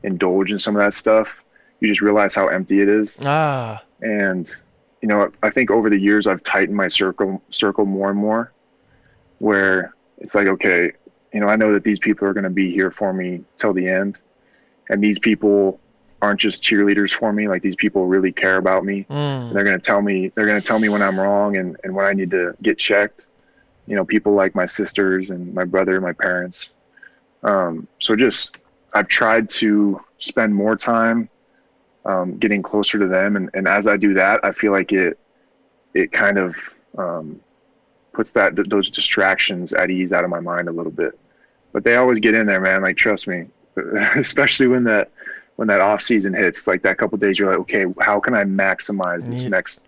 [0.03, 1.43] indulge in some of that stuff,
[1.81, 3.17] you just realize how empty it is.
[3.25, 4.55] Ah, and
[5.01, 8.53] you know i think over the years i've tightened my circle circle more and more
[9.39, 10.93] where it's like okay
[11.33, 13.73] you know i know that these people are going to be here for me till
[13.73, 14.19] the end.
[14.89, 15.81] And these people
[16.27, 17.49] aren't just cheerleaders for me.
[17.49, 19.07] Like these people really care about me.
[19.09, 21.77] Mm, they're going to tell me they're going to tell me when i'm wrong and,
[21.85, 23.27] and when i need to get checked.
[23.87, 26.70] You know people like my sisters and my brother my parents.
[27.43, 28.59] Um, so just
[28.93, 31.29] i've tried to spend more time
[32.05, 33.37] um, getting closer to them.
[33.37, 35.18] And, and as i do that i feel like it
[35.95, 36.57] it kind of
[36.99, 37.41] um,
[38.12, 41.18] puts that those distractions at ease out of my mind a little bit.
[41.72, 42.83] But they always get in there man.
[42.83, 43.47] Like trust me.
[44.16, 45.11] Especially when that
[45.57, 48.44] when that off season hits like that couple days you're like okay how can i
[48.44, 49.50] maximize this Yeah.
[49.50, 49.80] next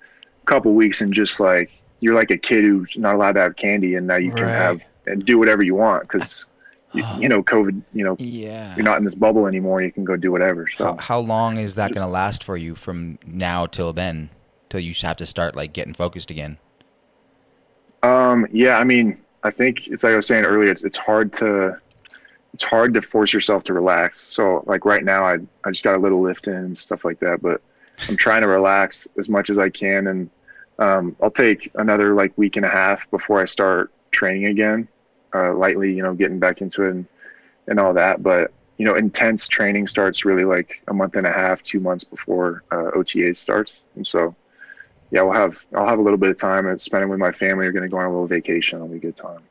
[0.46, 3.94] couple weeks and just like you're like a kid who's not allowed to have candy
[3.94, 4.54] and now you can Right.
[4.56, 6.46] have and do whatever you want because
[6.92, 8.74] you, you know covid you know Yeah.
[8.76, 11.58] you're not in this bubble anymore you can go do whatever How, so how long
[11.58, 14.30] is that going to last for you from now till then?
[14.70, 16.58] Till you have to start like getting focused again?
[18.02, 20.70] Um, yeah, I mean, I think it's like I was saying earlier.
[20.70, 21.78] It's it's hard to
[22.58, 24.20] it's hard to force yourself to relax.
[24.20, 27.20] So like right now, I I just got a little lift in and stuff like
[27.20, 27.62] that, but
[28.08, 30.28] I'm trying to relax as much as I can, and
[30.80, 34.88] um, I'll take another like week and a half before I start training again,
[35.32, 37.06] uh, lightly, you know, getting back into it and,
[37.68, 38.24] and all that.
[38.24, 42.02] But you know, intense training starts really like a month and a half, two months
[42.02, 44.34] before uh, OTA starts, and so
[45.12, 47.66] yeah, we'll have I'll have a little bit of time and spending with my family.
[47.66, 48.78] We're going to go on a little vacation.
[48.78, 49.42] It'll be a good time.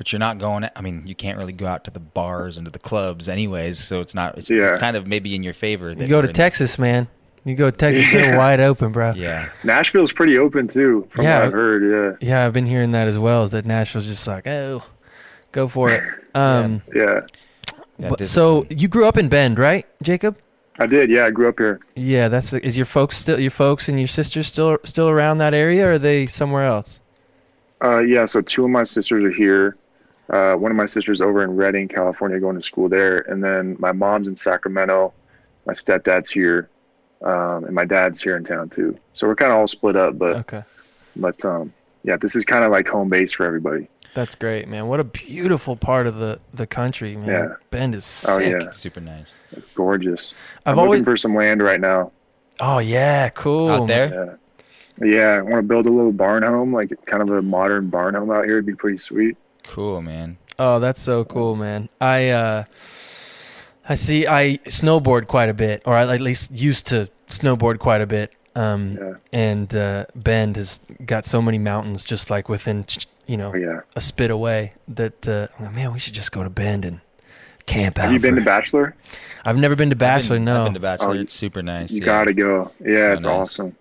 [0.00, 0.66] But you're not going.
[0.74, 3.78] I mean, you can't really go out to the bars and to the clubs, anyways.
[3.78, 4.38] So it's not.
[4.38, 4.70] It's, Yeah.
[4.70, 5.92] it's kind of maybe in your favor.
[5.92, 7.06] You go to in- Texas, man.
[7.44, 8.38] You go to Texas, they're Yeah.
[8.38, 9.12] wide open, bro.
[9.14, 9.50] Yeah.
[9.62, 11.40] Nashville's pretty open too, from Yeah.
[11.40, 12.18] what I've heard.
[12.22, 13.42] Yeah, yeah, I've been hearing that as well.
[13.44, 14.82] Is that Nashville's just like, oh,
[15.52, 16.02] go for it.
[16.34, 17.02] Um, Yeah,
[17.98, 18.08] yeah.
[18.08, 18.24] But- discipline.
[18.24, 20.38] so you grew up in Bend, right, Jacob?
[20.78, 21.10] I did.
[21.10, 21.78] Yeah, I grew up here.
[21.94, 25.52] Yeah, that's is your folks still your folks and your sisters still still around that
[25.52, 27.00] area, or are they somewhere else?
[27.82, 29.76] Uh, yeah, so two of my sisters are here.
[30.30, 33.76] Uh, one of my sisters over in Redding, California, going to school there, and then
[33.80, 35.12] my mom's in Sacramento.
[35.66, 36.68] My stepdad's here,
[37.22, 38.96] um, and my dad's here in town too.
[39.14, 40.62] So we're kind of all split up, but Okay,
[41.16, 41.72] but um,
[42.04, 43.88] yeah, this is kind of like home base for everybody.
[44.14, 44.86] that's great, man.
[44.86, 47.28] What a beautiful part of the the country, man.
[47.28, 47.48] Yeah.
[47.70, 48.30] Bend is sick.
[48.30, 48.70] Oh, yeah.
[48.70, 49.34] super nice.
[49.52, 50.36] It's gorgeous.
[50.64, 51.00] I've I'm always.
[51.00, 52.12] looking for some land right now.
[52.60, 53.68] oh yeah, cool.
[53.68, 54.38] Out there.
[55.00, 55.38] Yeah, yeah.
[55.38, 58.30] I want to build a little barn home, like kind of a modern barn home
[58.30, 58.58] out here.
[58.58, 59.36] It'd be pretty sweet.
[59.64, 60.38] Cool, man.
[60.58, 61.88] Oh, that's so cool, man.
[62.00, 62.64] I uh
[63.88, 68.00] I see I snowboard quite a bit or I at least used to snowboard quite
[68.00, 68.32] a bit.
[68.54, 69.14] Um Yeah.
[69.32, 72.84] and uh Bend has got so many mountains just like within
[73.26, 73.80] you know Oh, yeah.
[73.96, 77.00] a spit away that uh man, we should just go to Bend and
[77.66, 78.04] camp out.
[78.04, 78.94] Have you been to Bachelor?
[79.44, 80.58] I've never been to Bachelor, I've been, no.
[80.60, 81.08] I've been to Bachelor.
[81.08, 81.92] Oh, it's super nice.
[81.92, 82.04] You yeah.
[82.04, 82.72] gotta go.
[82.84, 83.32] Yeah, So it's nice.
[83.32, 83.76] awesome.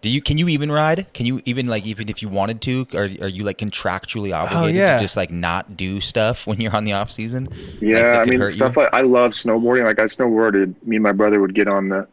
[0.00, 0.22] Do you?
[0.22, 1.06] Can you even ride?
[1.12, 2.86] Can you even like even if you wanted to?
[2.94, 4.96] Are are you like contractually obligated Oh, yeah.
[4.96, 7.48] to just like not do stuff when you're on the off season?
[7.80, 8.82] Yeah, that I mean stuff you?
[8.82, 9.84] like I love snowboarding.
[9.84, 10.74] Like I snowboarded.
[10.86, 12.06] Me and my brother would get on the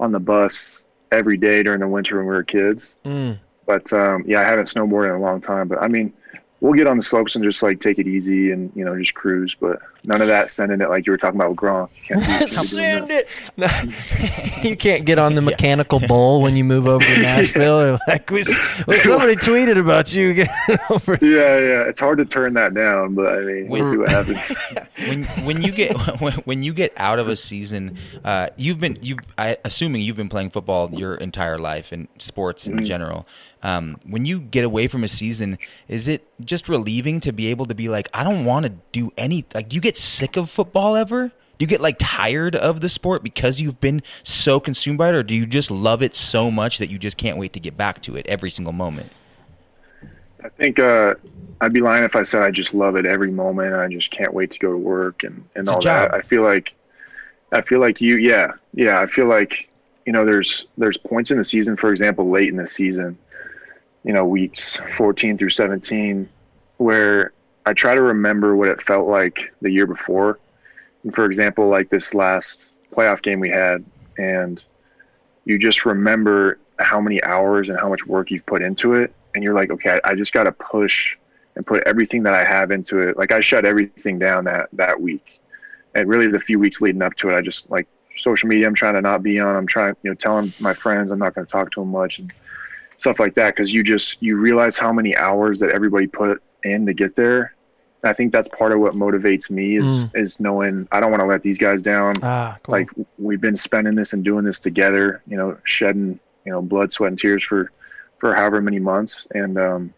[0.00, 0.82] on the bus
[1.12, 2.94] every day during the winter when we were kids.
[3.04, 3.38] Mm.
[3.66, 5.68] But um, yeah, I haven't snowboarded in a long time.
[5.68, 6.12] But I mean,
[6.60, 9.14] we'll get on the slopes and just like take it easy and you know just
[9.14, 9.54] cruise.
[9.60, 11.88] But none of that sending it like you were talking about with Gronk.
[12.08, 13.28] You can't do- can't be doing Send it.
[13.56, 13.68] No,
[14.62, 17.80] you can't get on the mechanical bull when you move over to Nashville.
[17.80, 18.44] Or like, we,
[18.86, 21.18] well, somebody tweeted about you getting over.
[21.22, 21.82] Yeah, yeah.
[21.88, 24.54] It's hard to turn that down, but I mean, we'll see what happens.
[25.08, 28.98] when when you get when, when you get out of a season, uh, you've been
[29.02, 32.84] you I assuming you've been playing football your entire life and sports in Mhm.
[32.86, 33.26] general.
[33.62, 37.66] Um, when you get away from a season, is it just relieving to be able
[37.66, 39.68] to be like, I don't want to do any like?
[39.70, 41.32] Do you get sick of football ever?
[41.58, 45.14] Do you get like tired of the sport because you've been so consumed by it,
[45.14, 47.76] or do you just love it so much that you just can't wait to get
[47.76, 49.10] back to it every single moment?
[50.44, 51.14] I think uh,
[51.60, 53.74] I'd be lying if I said I just love it every moment.
[53.74, 56.14] I just can't wait to go to work and, and It's all that.
[56.14, 56.74] I feel like,
[57.52, 59.00] I feel like you, yeah, yeah.
[59.00, 59.68] I feel like,
[60.04, 63.18] you know, there's there's points in the season, for example, late in the season,
[64.04, 66.28] you know, weeks 14 through 17,
[66.76, 67.32] where
[67.66, 70.38] I try to remember what it felt like the year before.
[71.02, 73.84] And for example, like this last playoff game we had,
[74.16, 74.64] and
[75.44, 79.42] you just remember how many hours and how much work you've put into it and
[79.42, 81.16] you're like okay i, I just got to push
[81.54, 85.00] and put everything that i have into it like i shut everything down that that
[85.00, 85.40] week
[85.94, 87.86] and really the few weeks leading up to it i just like
[88.18, 91.10] social media i'm trying to not be on i'm trying you know telling my friends
[91.10, 92.32] i'm not going to talk to them much and
[92.98, 96.84] stuff like that because you just you realize how many hours that everybody put in
[96.84, 97.54] to get there
[98.06, 101.20] and i think that's part of what motivates me is is knowing i don't want
[101.20, 102.72] to let these guys down Ah, cool.
[102.72, 102.88] like
[103.18, 107.08] we've been spending this and doing this together you know shedding you know blood sweat
[107.08, 107.72] and tears for
[108.18, 109.92] for however many months and um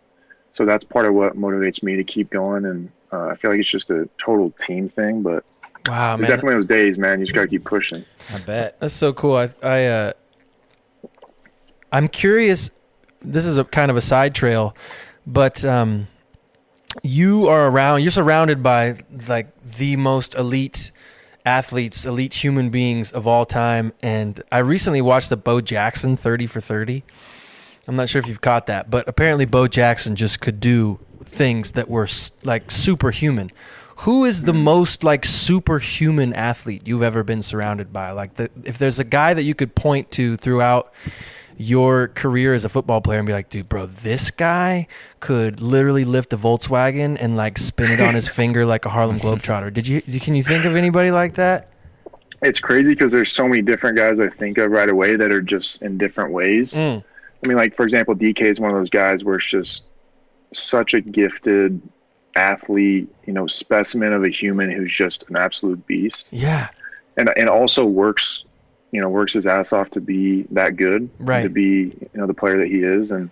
[0.52, 3.60] so that's part of what motivates me to keep going and uh, i feel like
[3.60, 5.44] it's just a total team thing but
[5.86, 8.04] wow, man, definitely those days man you just gotta keep pushing
[8.34, 8.78] I bet.
[8.80, 9.36] That's so cool.
[9.36, 10.12] I, I, uh,
[11.90, 12.70] I'm curious.
[13.22, 14.76] This is a kind of a side trail,
[15.26, 16.08] but um,
[17.02, 18.02] you are around.
[18.02, 20.90] You're surrounded by like the most elite
[21.44, 23.92] athletes, elite human beings of all time.
[24.02, 27.02] And I recently watched the Bo Jackson 30 for 30.
[27.86, 31.72] I'm not sure if you've caught that, but apparently Bo Jackson just could do things
[31.72, 32.06] that were
[32.44, 33.50] like superhuman.
[34.02, 38.10] Who is the most like superhuman athlete you've ever been surrounded by?
[38.12, 40.92] Like, the, if there's a guy that you could point to throughout
[41.58, 44.86] your career as a football player and be like, dude, bro, this guy
[45.20, 49.18] could literally lift a Volkswagen and like spin it on his finger like a Harlem
[49.20, 49.72] Globetrotter.
[49.72, 50.00] Did you?
[50.02, 51.70] Can you think of anybody like that?
[52.40, 55.42] it's crazy because there's so many different guys i think of right away that are
[55.42, 57.02] just in different ways Mm.
[57.42, 59.82] I mean, like for example, DK is one of those guys where it's just
[60.52, 61.82] such a gifted
[62.36, 66.68] athlete, you know, specimen of a human who's just an absolute beast, Yeah.
[67.16, 68.44] and and also works,
[68.90, 71.42] you know, works his ass off to be that good, Right.
[71.42, 73.30] To be, you know, the player that he is, and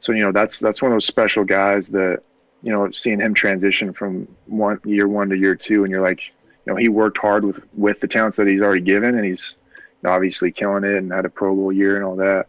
[0.00, 2.22] so you know, that's that's one of those special guys that,
[2.62, 6.22] you know, seeing him transition from one year one to year two, and you're like,
[6.66, 9.56] you know, he worked hard with with the talents that he's already given, and he's
[10.04, 12.46] obviously killing it and had a Pro Bowl year and all that.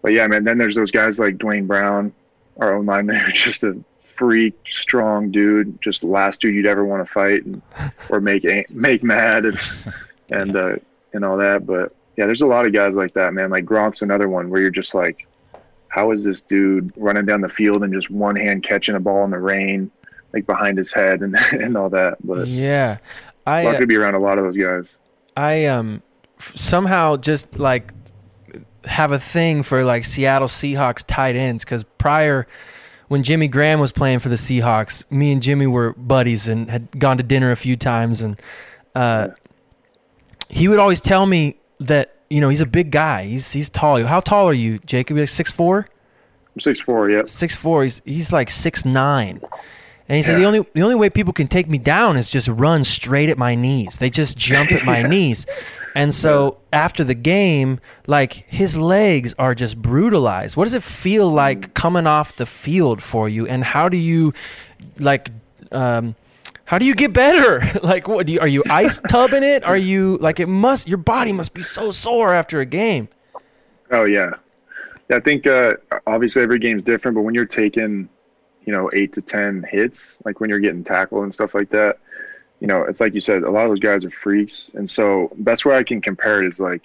[0.00, 2.12] But yeah, man, then there's those guys like Duane Brown,
[2.58, 7.06] our own lineman, just a freak, strong dude, just the last dude you'd ever want
[7.06, 7.62] to fight and,
[8.08, 9.44] or make make mad.
[9.44, 9.60] And
[10.30, 10.76] and uh,
[11.12, 11.66] and all that.
[11.66, 13.50] But yeah, there's a lot of guys like that, man.
[13.50, 15.26] Like Gronk's another one where you're just like,
[15.88, 19.24] how is this dude running down the field and just one hand catching a ball
[19.24, 19.90] in the rain,
[20.32, 22.16] like behind his head and and all that.
[22.24, 22.98] But yeah,
[23.46, 24.96] I lucky to be around a lot of those guys.
[25.36, 26.02] I um
[26.54, 27.92] somehow just like
[28.84, 32.46] have a thing for like Seattle Seahawks tight ends because prior
[33.08, 36.98] when Jimmy Graham was playing for the Seahawks, me and Jimmy were buddies and had
[36.98, 38.40] gone to dinner a few times, and
[38.94, 39.28] uh,
[40.52, 43.24] he would always tell me that you know he's a big guy.
[43.24, 44.04] He's he's tall.
[44.04, 45.16] How tall are you, Jacob?
[45.16, 45.88] You're like six four.
[46.54, 47.10] I'm six four.
[47.10, 47.30] Yep.
[47.30, 47.82] Six four.
[47.82, 49.40] He's he's like six nine.
[50.08, 52.48] And he said the only the only way people can take me down is just
[52.48, 53.96] run straight at my knees.
[53.96, 55.06] They just jump at my yeah.
[55.06, 55.46] knees.
[55.94, 60.56] And so after the game, like his legs are just brutalized.
[60.56, 61.74] What does it feel like mm.
[61.74, 63.46] coming off the field for you?
[63.46, 64.34] And how do you
[64.98, 65.30] like
[65.70, 66.14] um
[66.64, 67.62] how do you get better?
[67.82, 69.64] like what do you, are you ice tubbing it?
[69.64, 73.08] Are you like it must your body must be so sore after a game.
[73.90, 74.34] Oh yeah.
[75.10, 75.74] I think uh
[76.06, 78.08] obviously every game's different, but when you're taking
[78.64, 81.98] you know, eight to 10 hits, like when you're getting tackled and stuff like that.
[82.60, 84.70] You know, it's like you said, a lot of those guys are freaks.
[84.74, 86.84] And so, best way I can compare it is like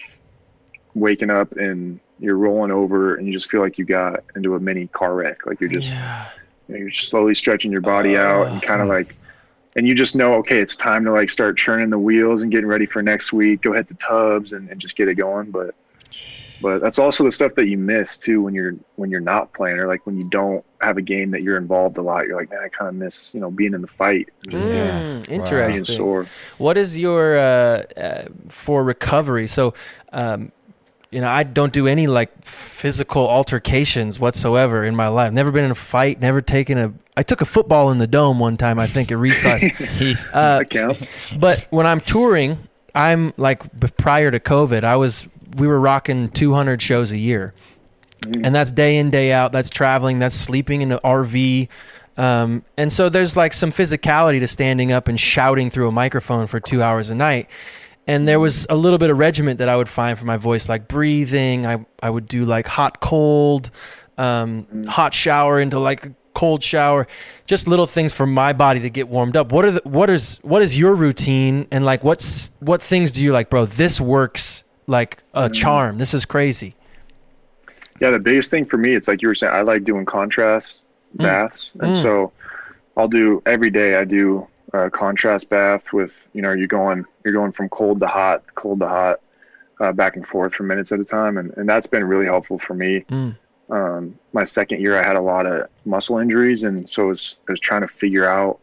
[0.95, 4.59] waking up and you're rolling over and you just feel like you got into a
[4.59, 5.45] mini car wreck.
[5.45, 6.29] Like you're just, yeah.
[6.67, 9.15] you know, you're slowly stretching your body uh, out and kind of like,
[9.77, 12.65] and you just know, okay, it's time to like start churning the wheels and getting
[12.65, 15.51] ready for next week, go hit the tubs and, and just get it going.
[15.51, 15.75] But,
[16.59, 19.77] but that's also the stuff that you miss too when you're when you're not playing
[19.77, 22.25] or like when you don't have a game that you're involved a lot.
[22.25, 24.29] You're like man i kind of miss you know being in the fight.
[24.47, 26.27] Mm, interesting.
[26.57, 29.45] What is your uh, uh, for recovery?
[29.45, 29.75] So
[30.11, 30.51] um,
[31.11, 35.31] you know i don't do any like physical altercations whatsoever in my life.
[35.31, 38.39] Never been in a fight never taken a I took a football in the dome
[38.39, 39.63] one time, I think, at Recess.
[40.33, 41.03] uh, that counts.
[41.35, 42.59] But when I'm touring,
[42.93, 43.63] I'm like
[43.97, 47.55] prior to COVID, I was we were rocking 200 shows a year,
[48.21, 48.45] mm.
[48.45, 49.51] and that's day in day out.
[49.51, 50.19] That's traveling.
[50.19, 51.69] That's sleeping in an RV.
[52.17, 56.45] Um, and so there's like some physicality to standing up and shouting through a microphone
[56.45, 57.49] for two hours a night.
[58.05, 60.69] And there was a little bit of regiment that I would find for my voice,
[60.69, 61.65] like breathing.
[61.65, 63.71] I I would do like hot cold,
[64.19, 64.85] um, mm.
[64.85, 67.07] hot shower into like cold shower,
[67.47, 69.51] just little things for my body to get warmed up.
[69.51, 73.23] What are the, what is what is your routine and like what's what things do
[73.23, 73.65] you like, bro?
[73.65, 75.53] This works like a mm-hmm.
[75.53, 75.97] charm.
[75.97, 76.75] This is crazy.
[77.99, 80.77] Yeah, the biggest thing for me, it's like you were saying, I like doing contrast
[81.17, 81.23] mm.
[81.23, 82.01] baths, and mm.
[82.03, 82.31] so
[82.95, 83.95] I'll do every day.
[83.95, 88.07] I do a contrast bath with you know you're going you're going from cold to
[88.07, 89.21] hot, cold to hot,
[89.79, 92.59] uh, back and forth for minutes at a time, and and that's been really helpful
[92.59, 93.03] for me.
[93.09, 93.35] Mm.
[93.69, 97.35] Um, my second year, I had a lot of muscle injuries, and so I was,
[97.47, 98.59] I was trying to figure out,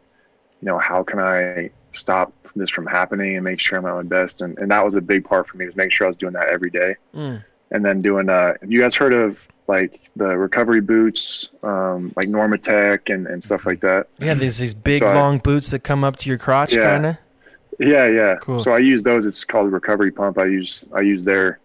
[0.61, 4.03] you know, how can I stop this from happening and make sure I'm at my
[4.03, 4.41] best.
[4.41, 6.35] And, and that was a big part for me was make sure I was doing
[6.35, 6.97] that every day.
[7.15, 7.45] Mm.
[7.71, 12.27] And then doing, uh, have you guys heard of like the recovery boots, um, like
[12.27, 14.09] Normatec and, and stuff like that?
[14.19, 14.35] Yeah.
[14.35, 17.07] There's these big so long I, boots that come up to your crotch yeah, kind
[17.07, 17.17] of.
[17.81, 18.07] Yeah.
[18.07, 18.37] Yeah.
[18.41, 18.59] Cool.
[18.59, 19.27] So I use those.
[19.27, 20.39] It's called recovery pump.
[20.39, 21.59] I use, I use their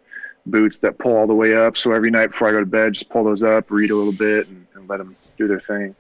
[0.46, 1.78] boots that pull all the way up.
[1.78, 4.14] So every night before I go to bed, just pull those up, read a little
[4.14, 5.96] bit and, and let them do their thing.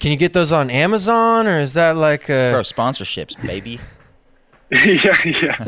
[0.00, 3.80] Can you get those on Amazon or is that like a Bro, sponsorships, baby?
[4.84, 5.64] yeah, yeah,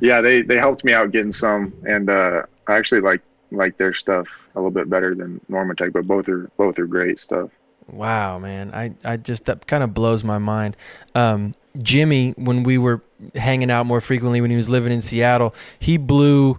[0.00, 0.20] yeah.
[0.20, 3.20] They they helped me out getting some, and uh, I actually like
[3.50, 7.18] like their stuff a little bit better than Normatec, but both are both are great
[7.18, 7.50] stuff.
[7.88, 10.76] Wow, man, I I just that kind of blows my mind.
[11.14, 13.02] Um, Jimmy, when we were
[13.34, 16.58] hanging out more frequently when he was living in Seattle, he blew.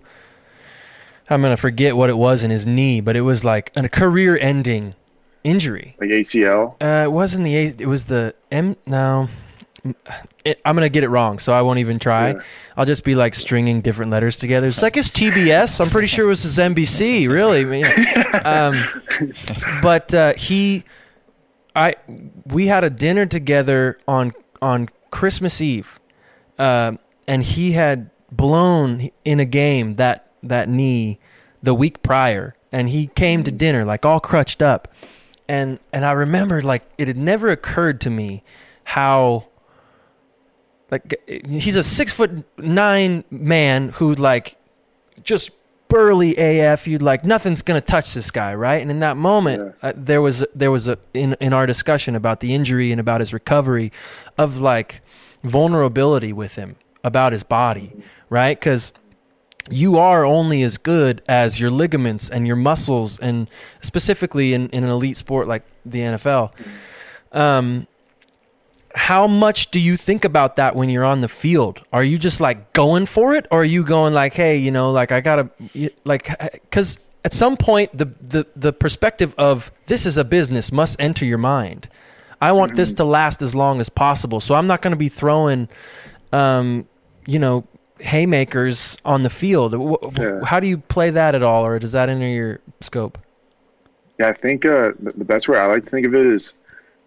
[1.31, 4.95] I'm gonna forget what it was in his knee, but it was like a career-ending
[5.43, 5.95] injury.
[5.99, 6.75] Like ACL.
[6.81, 7.65] Uh, it wasn't the A.
[7.67, 8.75] It was the M.
[8.85, 9.29] No,
[10.45, 12.31] it, I'm gonna get it wrong, so I won't even try.
[12.33, 12.41] Yeah.
[12.77, 14.67] I'll just be like stringing different letters together.
[14.67, 15.79] It's like it's TBS.
[15.79, 17.29] I'm pretty sure it was his NBC.
[17.29, 17.83] Really,
[18.43, 20.83] um, but uh, he,
[21.75, 21.95] I,
[22.45, 25.99] we had a dinner together on on Christmas Eve,
[26.59, 26.93] uh,
[27.27, 31.19] and he had blown in a game that that knee
[31.61, 34.87] the week prior, and he came to dinner like all crutched up,
[35.47, 38.43] and and I remember like it had never occurred to me
[38.83, 39.47] how
[40.89, 44.57] like he's a six foot nine man who like
[45.23, 45.51] just
[45.87, 46.87] burly AF.
[46.87, 48.81] You'd like nothing's gonna touch this guy, right?
[48.81, 49.89] And in that moment, yeah.
[49.89, 53.21] uh, there was there was a in in our discussion about the injury and about
[53.21, 53.91] his recovery,
[54.37, 55.01] of like
[55.43, 57.93] vulnerability with him about his body,
[58.29, 58.59] right?
[58.59, 58.91] Because
[59.71, 63.49] you are only as good as your ligaments and your muscles, and
[63.81, 66.51] specifically in, in an elite sport like the NFL.
[67.31, 67.87] Um,
[68.93, 71.81] how much do you think about that when you're on the field?
[71.93, 74.91] Are you just like going for it, or are you going like, hey, you know,
[74.91, 75.49] like I gotta,
[76.03, 80.99] like, because at some point the the the perspective of this is a business must
[80.99, 81.87] enter your mind.
[82.41, 85.09] I want this to last as long as possible, so I'm not going to be
[85.09, 85.69] throwing,
[86.33, 86.87] um,
[87.27, 87.65] you know,
[88.01, 89.73] haymakers on the field.
[90.17, 90.43] Yeah.
[90.43, 93.17] How do you play that at all, or does that enter your scope?
[94.19, 96.53] Yeah, I think uh, the the best way I like to think of it is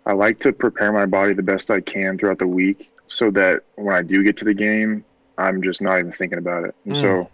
[0.06, 3.62] I like to prepare my body the best I can throughout the week so that
[3.76, 5.04] when I do get to the game,
[5.38, 6.74] I'm just not even thinking about it.
[6.84, 7.00] And Mm.
[7.00, 7.30] so,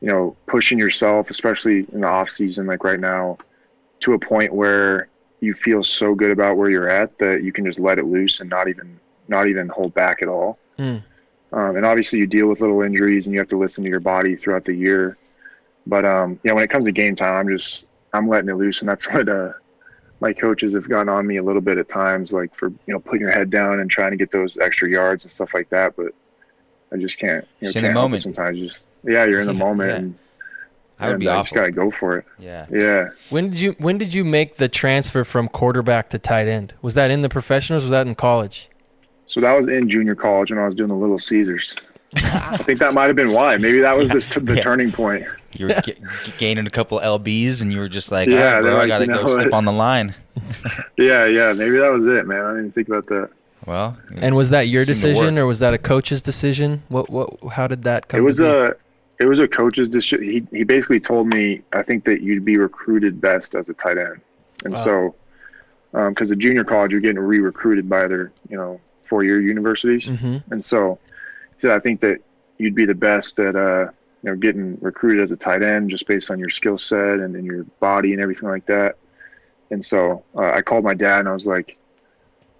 [0.00, 3.38] you know, pushing yourself, especially in the off season, like right now,
[4.00, 5.08] to a point where
[5.40, 8.40] you feel so good about where you're at that you can just let it loose
[8.40, 8.98] and not even
[9.28, 10.58] not even hold back at all.
[10.78, 11.02] Mm.
[11.52, 14.00] Um, and obviously, you deal with little injuries and you have to listen to your
[14.00, 15.18] body throughout the year.
[15.86, 18.80] But um, yeah, when it comes to game time, I'm just I'm letting it loose,
[18.80, 19.52] and that's what uh,
[20.20, 23.00] my coaches have gotten on me a little bit at times, like for you know
[23.00, 25.94] putting your head down and trying to get those extra yards and stuff like that.
[25.96, 26.14] But
[26.92, 27.46] I just can't.
[27.60, 28.22] You know, Just in the can't help it moment.
[28.22, 29.96] Sometimes just yeah, you're in the moment, Yeah.
[29.96, 30.14] and,
[30.98, 32.24] That would and be I just gotta go for it.
[32.38, 32.66] Yeah.
[32.70, 33.08] Yeah.
[33.28, 36.74] When did you when did you make the transfer from quarterback to tight end?
[36.80, 37.82] Was that in the professionals?
[37.82, 38.68] Was that in college?
[39.32, 41.74] So that was in junior college when I was doing the Little Caesars.
[42.16, 43.56] I think that might have been why.
[43.56, 44.62] Maybe that was this the Yeah.
[44.62, 45.24] turning point.
[45.54, 45.96] You were g-
[46.36, 48.86] gaining a couple lbs, and you were just like, Yeah, "All right, bro, they're I
[48.86, 49.54] gotta you go know step what?
[49.56, 50.14] on the line."
[50.98, 51.54] Yeah, yeah.
[51.54, 52.40] Maybe that was it, man.
[52.40, 53.30] I didn't even think about that.
[53.66, 56.82] Well, And was that your decision, or was that a coach's decision?
[56.88, 57.30] What what?
[57.52, 58.20] How did that come?
[58.20, 58.48] It was to be?
[58.48, 60.24] a it was a coach's decision.
[60.24, 63.96] He he basically told me I think that you'd be recruited best as a tight
[63.96, 64.20] end,
[64.66, 64.80] and Wow.
[64.84, 65.14] so
[65.94, 70.04] um, because the junior college you're getting re-recruited by other you know four year universities,
[70.04, 70.42] Mhm.
[70.50, 70.98] and so
[71.58, 72.18] said I think that
[72.58, 73.86] you'd be the best at uh
[74.22, 77.34] you know getting recruited as a tight end just based on your skill set and,
[77.36, 78.96] and your body and everything like that.
[79.70, 81.76] And so uh, I called my dad and I was like,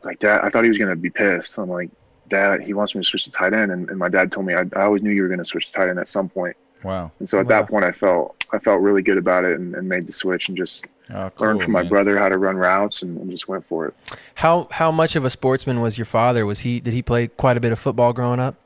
[0.03, 1.59] like dad, I thought he was gonna be pissed.
[1.59, 1.91] I'm like,
[2.29, 4.55] dad, he wants me to switch to tight end, and, and my dad told me
[4.55, 6.57] I, I always knew you were gonna switch to tight end at some point.
[6.83, 7.11] wow.
[7.21, 7.49] And so at Wow.
[7.61, 10.49] that point, I felt I felt really good about it and, and made the switch
[10.49, 11.91] and just Oh, cool, learned from my man.
[11.91, 13.95] brother how to run routes and, and just went for it.
[14.37, 16.47] How how much of a sportsman was your father?
[16.47, 18.57] Was he did he play quite a bit of football growing up?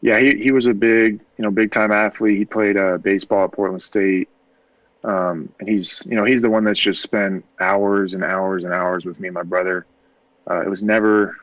[0.00, 2.38] Yeah, he he was a big you know big time athlete.
[2.38, 4.28] He played uh, baseball at Portland State,
[5.04, 8.72] um, and he's you know he's the one that's just spent hours and hours and
[8.72, 9.86] hours with me and my brother.
[10.48, 11.36] Uh, it was never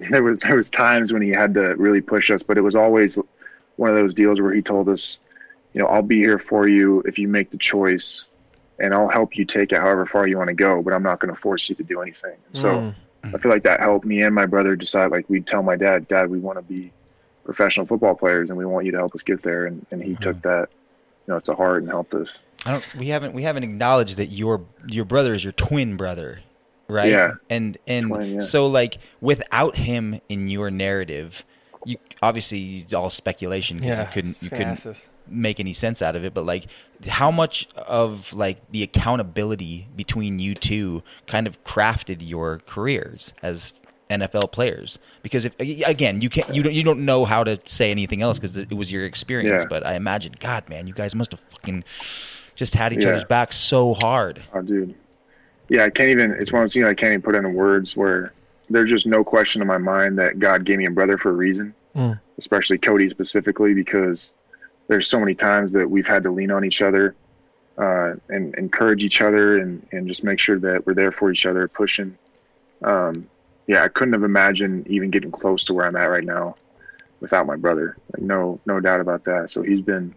[0.10, 2.74] there was there was times when he had to really push us, but it was
[2.74, 3.18] always
[3.76, 5.18] one of those deals where he told us,
[5.72, 8.26] you know, I'll be here for you if you make the choice,
[8.80, 11.20] and I'll help you take it however far you want to go, but I'm not
[11.20, 12.36] going to force you to do anything.
[12.52, 12.68] So.
[12.68, 12.94] Mm.
[13.22, 15.10] I feel like that helped me and my brother decide.
[15.10, 16.90] Like we'd tell my dad, Dad, we want to be
[17.44, 19.66] professional football players, and we want you to help us get there.
[19.66, 20.68] And, and he took that,
[21.26, 22.30] you know, to heart and helped us.
[22.66, 22.94] I don't.
[22.94, 23.34] We haven't.
[23.34, 26.40] We haven't acknowledged that your your brother is your twin brother,
[26.88, 27.10] right?
[27.10, 27.32] Yeah.
[27.48, 28.40] And and Twin, yeah.
[28.40, 31.44] so like without him in your narrative,
[31.84, 36.02] you obviously it's all speculation because Yeah, you couldn't you couldn't ask make any sense
[36.02, 36.34] out of it.
[36.34, 36.66] But like,
[37.08, 43.72] how much of like the accountability between you two kind of crafted your careers as
[44.10, 44.98] NFL players?
[45.22, 48.38] Because if again, you can't you don't you don't know how to say anything else
[48.38, 49.62] because it was your experience.
[49.62, 49.68] Yeah.
[49.68, 51.84] But I imagine, God, man, you guys must have fucking
[52.56, 53.10] just had each Yeah.
[53.10, 54.42] other's back so hard.
[54.52, 54.94] Oh, dude.
[55.68, 56.32] Yeah, I can't even.
[56.32, 57.96] It's one of those things I can't even put into words.
[57.96, 58.32] Where
[58.70, 61.34] there's just no question in my mind that God gave me a brother for a
[61.34, 62.20] reason, Mm.
[62.38, 64.30] especially Cody specifically, because
[64.86, 67.14] there's so many times that we've had to lean on each other
[67.78, 71.46] uh, and encourage each other and, and just make sure that we're there for each
[71.46, 72.16] other, pushing.
[72.82, 73.28] Um,
[73.66, 76.56] yeah, I couldn't have imagined even getting close to where I'm at right now
[77.20, 77.96] without my brother.
[78.12, 79.50] Like, no, no doubt about that.
[79.50, 80.14] So he's been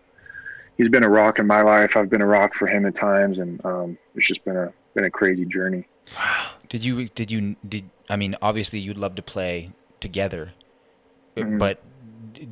[0.77, 1.95] he's been a rock in my life.
[1.95, 5.05] I've been a rock for him at times, and um, it's just been a been
[5.05, 5.87] a crazy journey.
[6.15, 6.49] Wow.
[6.69, 10.51] Did you did you did I mean obviously you'd love to play together,
[11.37, 11.57] Mhm.
[11.59, 11.79] but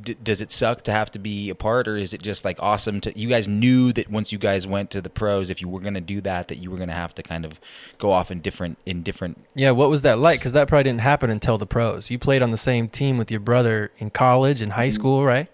[0.03, 3.01] d- does it suck to have to be apart, or is it just like awesome
[3.01, 3.17] to?
[3.19, 5.95] You guys knew that once you guys went to the pros, if you were going
[5.95, 7.59] to do that, that you were going to have to kind of
[7.97, 9.43] go off in different in different.
[9.55, 10.39] Yeah, what was that like?
[10.39, 12.09] Because that probably didn't happen until the pros.
[12.09, 14.95] You played on the same team with your brother in college and high Mm-hmm.
[14.95, 15.47] school, right?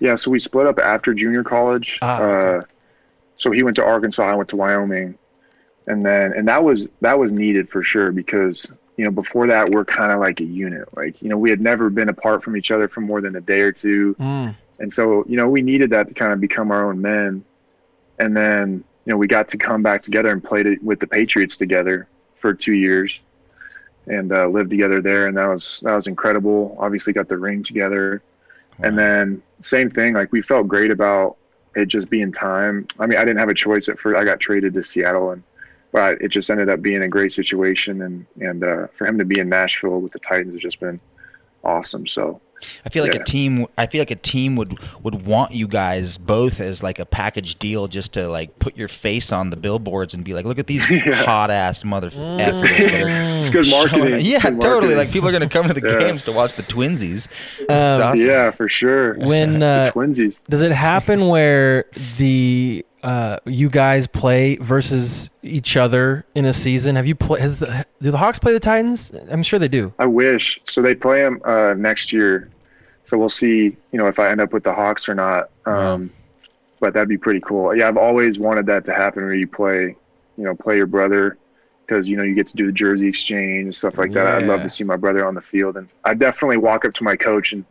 [0.00, 1.98] Yeah, so we split up after junior college.
[2.02, 2.62] Ah, uh,
[3.36, 5.16] so he went to Arkansas, I went to Wyoming,
[5.86, 9.70] and then and that was that was needed for sure because you know before that
[9.70, 10.94] we're kind of like a unit.
[10.94, 13.40] Like you know we had never been apart from each other for more than a
[13.40, 14.54] day or two, Mm.
[14.80, 17.44] and so you know we needed that to kind of become our own men.
[18.18, 21.06] And then you know we got to come back together and played it with the
[21.06, 23.20] Patriots together for two years,
[24.08, 26.76] and uh, lived together there, and that was that was incredible.
[26.78, 28.20] Obviously got the ring together.
[28.80, 31.36] And then same thing, like we felt great about
[31.74, 32.86] it just being time.
[33.00, 34.16] I mean, I didn't have a choice at first.
[34.16, 35.42] I got traded to Seattle, and
[35.92, 39.24] but it just ended up being a great situation, and and uh, for him to
[39.24, 41.00] be in Nashville with the Titans has just been
[41.64, 42.06] awesome.
[42.06, 42.40] So
[42.84, 43.20] I feel like Yeah.
[43.20, 43.66] a team.
[43.78, 47.56] I feel like a team would would want you guys both as like a package
[47.60, 50.66] deal, just to like put your face on the billboards and be like, "Look at
[50.66, 51.24] these Yeah.
[51.24, 53.08] hot ass mother effers." that are
[53.40, 54.26] it's good marketing.
[54.26, 54.70] Yeah, Good totally.
[54.94, 54.96] marketing.
[54.98, 55.98] Like people are gonna come to the Yeah.
[56.00, 57.28] games to watch the twinsies.
[57.68, 58.26] Um, awesome.
[58.26, 59.14] yeah, for sure.
[59.18, 60.38] When uh, the twinsies.
[60.50, 61.84] does it happen where
[62.16, 66.96] the uh, you guys play versus each other in a season?
[66.96, 67.40] Have you play?
[67.40, 69.12] Has the, do the Hawks play the Titans?
[69.30, 69.92] I'm sure they do.
[69.98, 70.60] I wish.
[70.66, 72.50] So they play them uh, next year.
[73.04, 75.50] So we'll see, you know, if I end up with the Hawks or not.
[75.64, 76.10] Um,
[76.80, 77.74] But that'd be pretty cool.
[77.74, 79.96] Yeah, I've always wanted that to happen where you play,
[80.36, 81.36] you know, play your brother
[81.84, 84.26] because, you know, you get to do the jersey exchange and stuff like that.
[84.26, 85.76] I'd love to see my brother on the field.
[85.76, 87.64] And I definitely walk up to my coach and,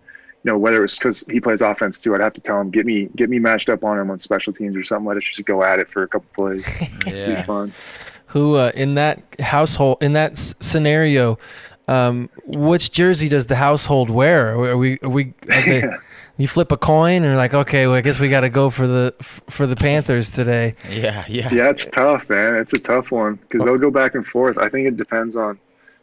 [0.48, 2.70] you know, whether it was because he plays offense too, I'd have to tell him,
[2.72, 5.06] get me, get me matched up on him on special teams or something.
[5.06, 6.66] Let us just go at it for a couple plays.
[6.82, 7.44] It'd be Yeah.
[7.44, 7.74] fun.
[8.28, 11.38] Who uh, in that household in that s- scenario?
[11.90, 14.54] Um, which jersey does the household wear?
[14.54, 15.00] Are we?
[15.02, 15.34] Are we?
[15.44, 15.84] Okay,
[16.38, 18.70] you flip a coin and you're like, okay, well, I guess we got to go
[18.70, 20.76] for the f- for the Panthers today.
[20.90, 21.50] Yeah, yeah.
[21.54, 22.56] Yeah, it's tough, man.
[22.56, 24.58] It's a tough one because they'll go back and forth.
[24.58, 25.58] I think it depends on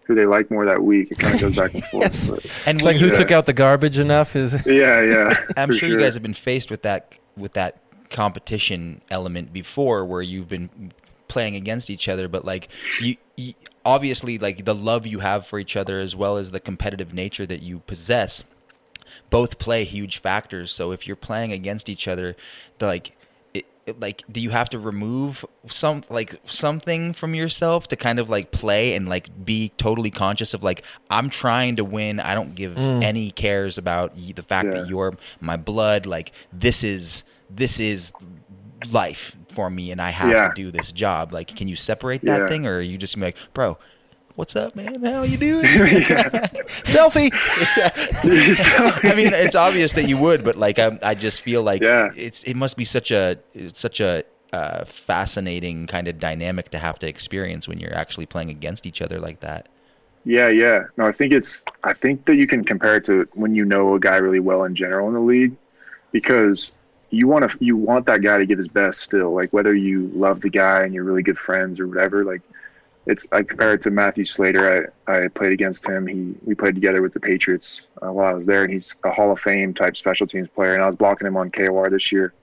[0.06, 1.10] who they like more that week.
[1.10, 2.02] It kind of goes back and forth.
[2.02, 2.30] Yes.
[2.30, 4.52] but- And It's like who you- took out the garbage enough is.
[4.66, 5.44] yeah, yeah.
[5.56, 7.80] I'm for sure, you guys have been faced with that with that
[8.10, 10.92] competition element before, where you've been
[11.28, 12.28] playing against each other.
[12.28, 12.68] But like
[13.00, 16.60] you, you, obviously, like the love you have for each other, as well as the
[16.60, 18.44] competitive nature that you possess,
[19.30, 20.70] both play huge factors.
[20.72, 22.36] So if you're playing against each other,
[22.78, 23.16] the, like.
[23.98, 28.50] Like do you have to remove some like something from yourself to kind of like
[28.50, 32.18] play and like be totally conscious of like i'm trying to win.
[32.18, 33.02] I don't give mm.
[33.02, 36.06] any cares about the fact that you're my blood.
[36.06, 38.12] Like this is this is
[38.90, 40.48] life for me and i have Yeah.
[40.48, 41.32] to do this job.
[41.32, 42.48] Like can you separate that Yeah.
[42.48, 43.78] thing or are you just like bro
[44.36, 45.64] what's up man how you doing
[46.84, 47.30] Selfie.
[49.04, 52.10] I mean, it's obvious that you would, but like, I, I just feel like Yeah.
[52.16, 56.78] it's it must be such a it's such a uh, fascinating kind of dynamic to
[56.78, 59.68] have to experience when you're actually playing against each other like that.
[60.24, 60.84] Yeah, yeah.
[60.96, 61.62] No, I think it's.
[61.82, 64.64] I think that you can compare it to when you know a guy really well
[64.64, 65.54] in general in the league,
[66.12, 66.72] because
[67.10, 69.34] you want to you want that guy to give his best still.
[69.34, 72.24] Like whether you love the guy and you're really good friends or whatever.
[72.24, 72.40] Like
[73.06, 73.26] it's.
[73.32, 74.92] I compare it to Matthew Slater.
[75.06, 76.06] I I played against him.
[76.06, 79.10] He we played together with the Patriots uh, while I was there, and he's a
[79.10, 80.74] Hall of Fame type special teams player.
[80.74, 82.34] And I was blocking him on KOR this year,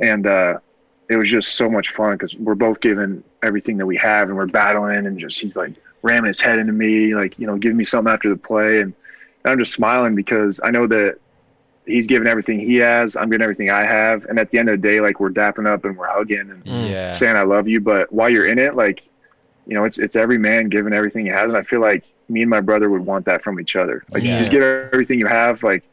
[0.00, 0.58] and uh,
[1.08, 4.36] it was just so much fun because we're both giving everything that we have, and
[4.36, 7.76] we're battling, and just he's like ramming his head into me, like you know, giving
[7.76, 8.94] me something after the play, and
[9.44, 11.18] I'm just smiling because I know that
[11.86, 14.80] he's giving everything he has, I'm giving everything I have, and at the end of
[14.80, 16.90] the day, like we're dapping up and we're hugging and Mm.
[16.90, 19.02] Yeah, saying I love you, but while you're in it, like
[19.66, 22.40] you know, it's it's every man giving everything he has, and I feel like me
[22.42, 24.04] and my brother would want that from each other.
[24.10, 24.34] Like Yeah.
[24.34, 25.84] you just give everything you have, like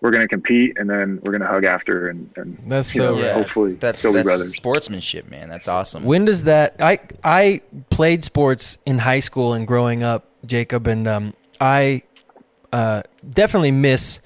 [0.00, 3.32] we're gonna compete, and then we're gonna hug after, and and That's so know, yeah.
[3.34, 4.54] hopefully that's still be that's brothers.
[4.54, 5.48] sportsmanship, man.
[5.48, 6.04] That's awesome.
[6.04, 6.76] When does that?
[6.78, 7.60] I I
[7.90, 12.02] played sports in high school and growing up, Jacob, and um, I
[12.72, 14.20] uh, definitely miss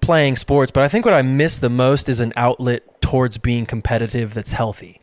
[0.00, 0.70] playing sports.
[0.72, 4.52] But I think what I miss the most is an outlet towards being competitive that's
[4.52, 5.00] healthy.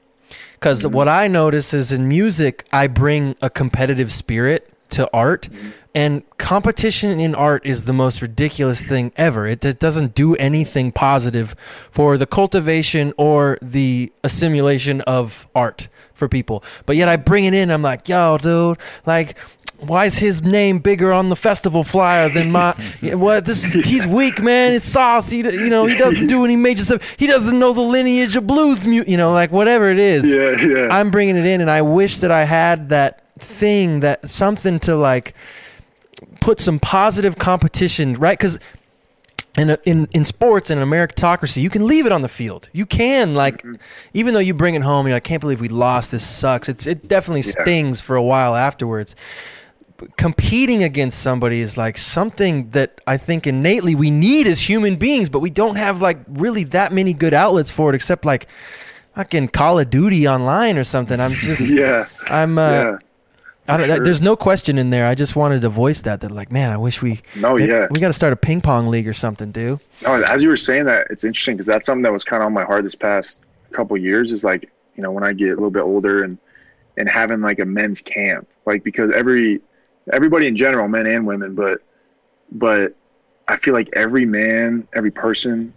[0.64, 0.96] Because mm-hmm.
[0.96, 5.50] what I notice is in music, I bring a competitive spirit to art.
[5.52, 5.70] Mm-hmm.
[5.94, 9.46] And competition in art is the most ridiculous thing ever.
[9.46, 11.54] It, it doesn't do anything positive
[11.92, 16.64] for the cultivation or the assimilation of art for people.
[16.86, 17.70] But yet I bring it in.
[17.70, 19.38] I'm like, yo, dude, like,
[19.88, 22.76] why is his name bigger on the festival flyer than my?
[23.02, 23.46] Yeah, what?
[23.46, 24.74] This is he's weak, man.
[24.74, 25.44] It's saucy.
[25.44, 27.02] He, you know, he doesn't do any major stuff.
[27.18, 30.26] He doesn't know the lineage of blues, mu- you know, like whatever it is.
[30.26, 30.88] Yeah, yeah.
[30.90, 34.96] I'm bringing it in, and I wish that I had that thing, that something to
[34.96, 35.34] like
[36.40, 38.38] put some positive competition, right?
[38.38, 38.60] Because
[39.58, 42.70] in, a, in in sports and in meritocracy, you can leave it on the field.
[42.74, 43.76] You can like, mm-hmm.
[44.14, 46.12] even though you bring it home, you're like, I can't believe we lost.
[46.12, 46.70] This sucks.
[46.70, 47.62] It's it definitely Yeah.
[47.64, 49.16] stings for a while afterwards.
[50.18, 55.30] Competing against somebody is like something that I think innately we need as human beings,
[55.30, 58.48] but we don't have like really that many good outlets for it, except like
[59.16, 61.20] fucking Call of Duty online or something.
[61.20, 62.98] I'm just, yeah, I'm, uh, yeah.
[63.68, 64.04] I don't, sure.
[64.04, 65.08] there's no question in there.
[65.08, 66.20] I just wanted to voice that.
[66.20, 67.22] That like, man, I wish we.
[67.36, 67.88] No, yeah.
[67.92, 69.80] We got to start a ping pong league or something, dude.
[70.02, 72.48] No, as you were saying that, it's interesting because that's something that was kind of
[72.48, 73.38] on my heart this past
[73.72, 74.34] couple years.
[74.34, 76.38] Is like, you know, when I get a little bit older and
[76.98, 79.62] and having like a men's camp, like because every
[80.12, 81.80] everybody in general, men and women, but
[82.52, 82.96] but
[83.48, 85.74] I feel like every man, every person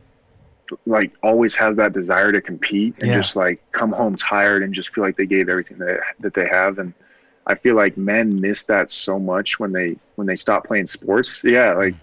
[0.84, 3.18] like always has that desire to compete and Yeah.
[3.18, 6.48] just like come home tired and just feel like they gave everything that that they
[6.48, 6.92] have and
[7.46, 11.42] I feel like men miss that so much when they when they stop playing sports.
[11.44, 11.94] Yeah, like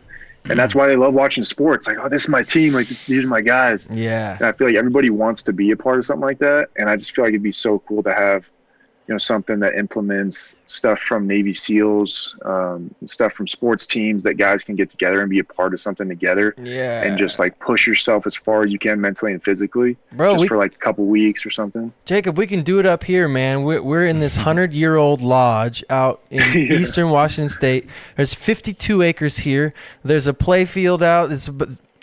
[0.49, 1.87] and that's why they love watching sports.
[1.87, 2.73] Like, oh, this is my team.
[2.73, 3.87] Like, this, these are my guys.
[3.89, 4.35] Yeah.
[4.37, 6.67] And I feel like everybody wants to be a part of something like that.
[6.75, 8.49] And I just feel like it'd be so cool to have,
[9.07, 14.35] you know, something that implements stuff from Navy SEALs, um, stuff from sports teams that
[14.35, 17.03] guys can get together and be a part of something together Yeah.
[17.03, 20.41] and just like push yourself as far as you can mentally and physically, Bro, just
[20.43, 21.91] we, for like a couple weeks or something.
[22.05, 23.63] Jacob, we can do it up here, man.
[23.63, 26.77] We're, we're in this 100 year old lodge out in Yeah.
[26.79, 27.87] eastern Washington State.
[28.15, 29.73] There's 52 acres here.
[30.03, 31.29] There's a play field out.
[31.31, 31.49] It's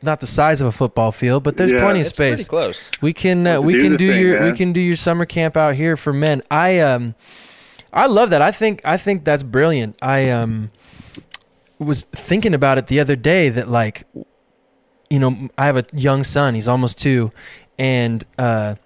[0.02, 1.80] not the size of a football field, but there's Yeah.
[1.80, 2.48] plenty of It's pretty space.
[2.48, 2.84] close.
[3.00, 5.56] We can uh, we do can do thing, your we can do your summer camp
[5.56, 6.42] out here for men.
[6.50, 7.14] I um
[7.92, 8.40] I love that.
[8.42, 9.96] I think I think that's brilliant.
[10.02, 10.70] I um
[11.78, 14.06] was thinking about it the other day that like
[15.08, 16.54] you know I have a young son.
[16.54, 17.32] He's almost two,
[17.78, 18.76] and uh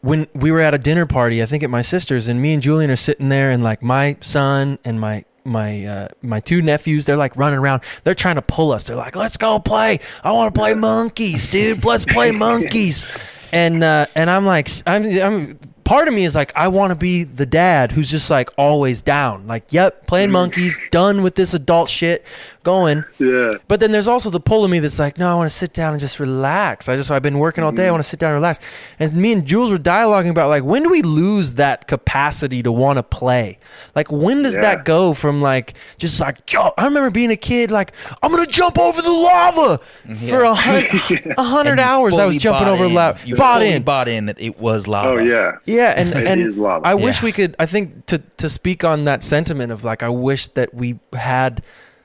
[0.00, 2.62] when we were at a dinner party, I think at my sister's, and me and
[2.62, 7.06] Julian are sitting there, and like my son and my my uh, my two nephews,
[7.06, 7.82] they're like running around.
[8.04, 8.84] They're trying to pull us.
[8.84, 10.00] They're like, "Let's go play!
[10.22, 11.84] I want to play monkeys, dude.
[11.84, 13.06] Let's play monkeys."
[13.52, 15.58] And uh, and I'm like, I'm, I'm
[15.88, 19.00] part of me is like, I want to be the dad who's just like always
[19.00, 19.46] down.
[19.46, 22.24] Like, yep, playing monkeys, done with this adult shit,
[22.68, 23.04] going.
[23.18, 23.54] Yeah.
[23.66, 25.72] But then there's also the pull of me that's like, no, I want to sit
[25.72, 26.86] down and just relax.
[26.88, 27.84] I just I've been working all day.
[27.84, 27.94] I mm-hmm.
[27.94, 28.60] want to sit down and relax.
[28.98, 32.70] And me and Jules were dialoguing about like when do we lose that capacity to
[32.70, 33.58] want to play?
[33.94, 34.62] Like when does Yeah.
[34.62, 36.72] that go from like just like yo?
[36.76, 37.92] I remember being a kid like
[38.22, 40.28] I'm gonna jump over the lava mm-hmm.
[40.28, 42.18] for a hundred a hundred hours.
[42.18, 42.94] I was jumping over in.
[42.94, 43.18] lava.
[43.24, 43.82] You Bought fully in.
[43.82, 45.08] Bought in that it was lava.
[45.08, 45.56] Oh yeah.
[45.64, 46.86] Yeah, and It and is lava.
[46.86, 47.24] I wish Yeah.
[47.24, 47.56] we could.
[47.58, 51.62] I think to to speak on that sentiment of like, I wish that we had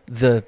[0.07, 0.43] the.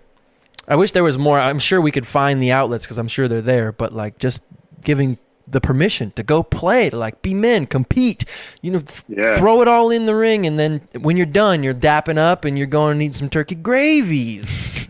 [0.68, 1.40] I wish there was more.
[1.40, 3.72] I'm sure we could find the outlets because I'm sure they're there.
[3.72, 4.42] But like, just
[4.84, 8.26] giving the permission to go play, to like be men, compete.
[8.64, 9.38] You know, th- Yeah.
[9.38, 12.58] throw it all in the ring, and then when you're done, you're dapping up, and
[12.58, 14.80] you're going to need some turkey gravies.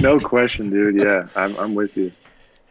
[0.00, 0.96] no question, dude.
[0.96, 2.12] Yeah, I'm, I'm with you.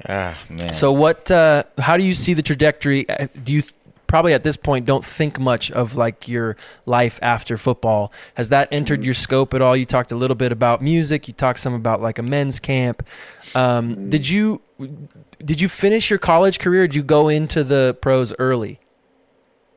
[0.08, 0.74] Ah man.
[0.74, 1.30] So what?
[1.32, 3.08] Uh, how do you see the trajectory?
[3.10, 3.74] Uh, Do you th-
[4.14, 6.56] probably at this point don't think much of like your
[6.86, 8.14] life after football?
[8.36, 9.76] Has that entered your scope at all?
[9.76, 11.28] You talked a little bit about music.
[11.28, 13.02] You talked some about like a men's camp.
[13.56, 14.62] Um, Did you
[15.44, 16.84] did you finish your college career?
[16.84, 18.80] Or did you go into the pros early?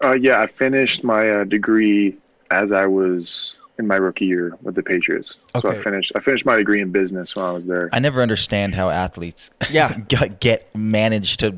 [0.05, 2.19] Uh, yeah, I finished my uh, degree
[2.51, 5.39] as I was in my rookie year with the Patriots.
[5.63, 5.79] So Okay.
[5.79, 6.13] I finished.
[6.15, 7.89] I finished my degree in business when I was there.
[7.91, 9.97] I never understand how athletes Yeah.
[10.09, 11.55] get, get manage to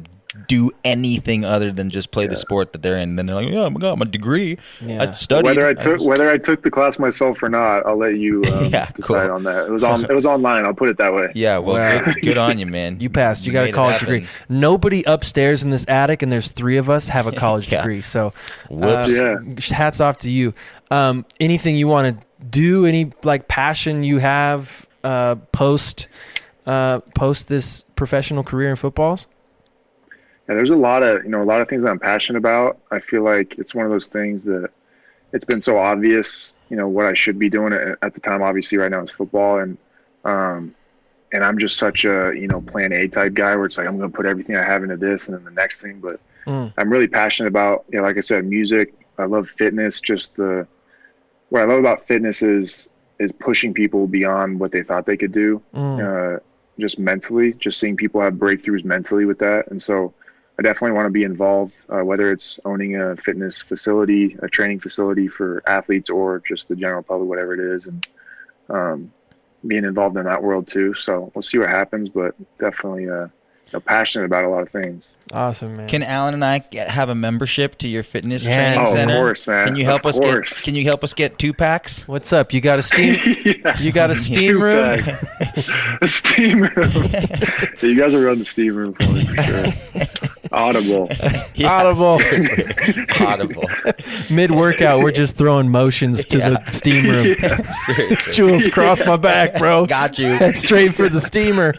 [0.47, 3.17] do anything other than just play the sport that they're in.
[3.17, 4.59] Then they're like, "Yeah, I got my degree.
[4.81, 5.03] Yeah.
[5.03, 7.97] I studied." whether I took was- whether I took the class myself or not, I'll
[7.99, 9.35] let you um, Yeah, decide cool.
[9.37, 9.67] on that.
[9.67, 10.05] It was on.
[10.05, 10.65] It was online.
[10.65, 11.33] I'll put it that way.
[11.35, 12.05] yeah, well, Wow.
[12.05, 13.01] good, good on you, man.
[13.01, 13.47] You passed.
[13.47, 14.27] You got a college degree.
[14.49, 17.79] Nobody upstairs in this attic, and there's three of us have a college Yeah.
[17.81, 18.03] degree.
[18.03, 18.33] So,
[18.71, 19.19] Whoops.
[19.19, 19.39] uh,
[19.75, 20.55] hats off to you.
[20.91, 22.87] Um, anything you want to do?
[22.87, 26.07] Any like passion you have uh, post
[26.67, 29.27] uh, post this professional career in footballs?
[30.49, 32.79] And there's a lot of you know a lot of things that I'm passionate about.
[32.91, 34.71] I feel like it's one of those things that
[35.33, 36.55] it's been so obvious.
[36.71, 38.43] You know what I should be doing at, at the time.
[38.43, 39.77] Obviously, right now it's football, and
[40.25, 40.75] um,
[41.33, 43.99] and I'm just such a you know plan A type guy where it's like I'm
[43.99, 46.01] going to put everything I have into this and then the next thing.
[46.01, 46.73] But Mm.
[46.79, 48.95] I'm really passionate about you know like I said, music.
[49.19, 50.01] I love fitness.
[50.01, 50.67] Just the
[51.51, 52.89] what I love about fitness is
[53.19, 56.37] is pushing people beyond what they thought they could do Mm.
[56.37, 56.41] uh,
[56.79, 59.69] just mentally, just seeing people have breakthroughs mentally with that.
[59.71, 60.15] And so
[60.59, 64.81] I definitely want to be involved, uh, whether it's owning a fitness facility, a training
[64.81, 68.09] facility for athletes, or just the general public, whatever it is, and
[68.69, 69.13] um,
[69.67, 70.95] being involved in that world too.
[70.95, 73.31] So we'll see what happens, but definitely uh, you
[73.75, 75.13] know, passionate about a lot of things.
[75.33, 75.89] Awesome, man.
[75.89, 78.57] Can Alan and I get, have a membership to your fitness Yeah.
[78.57, 79.17] training Oh, of center?
[79.17, 79.67] course, man.
[79.69, 80.57] Can you help Of us course.
[80.57, 80.65] get?
[80.65, 82.09] Can you help us get two packs?
[82.09, 82.53] What's up?
[82.53, 83.15] You got a steam?
[83.45, 83.79] yeah.
[83.81, 85.05] You got a steam room?
[86.01, 87.05] A steam room.
[87.83, 89.65] you guys are running the steam room for me for sure.
[90.53, 91.09] Audible.
[91.55, 92.21] Yeah, Audible.
[93.21, 93.65] Audible.
[94.31, 96.49] Mid workout, we're just throwing motions to Yeah.
[96.51, 97.35] the steam room.
[97.87, 98.33] Seriously.
[98.33, 99.87] Jules, cross my back, bro.
[99.87, 100.39] Got you.
[100.39, 101.75] That's straight for the steamer.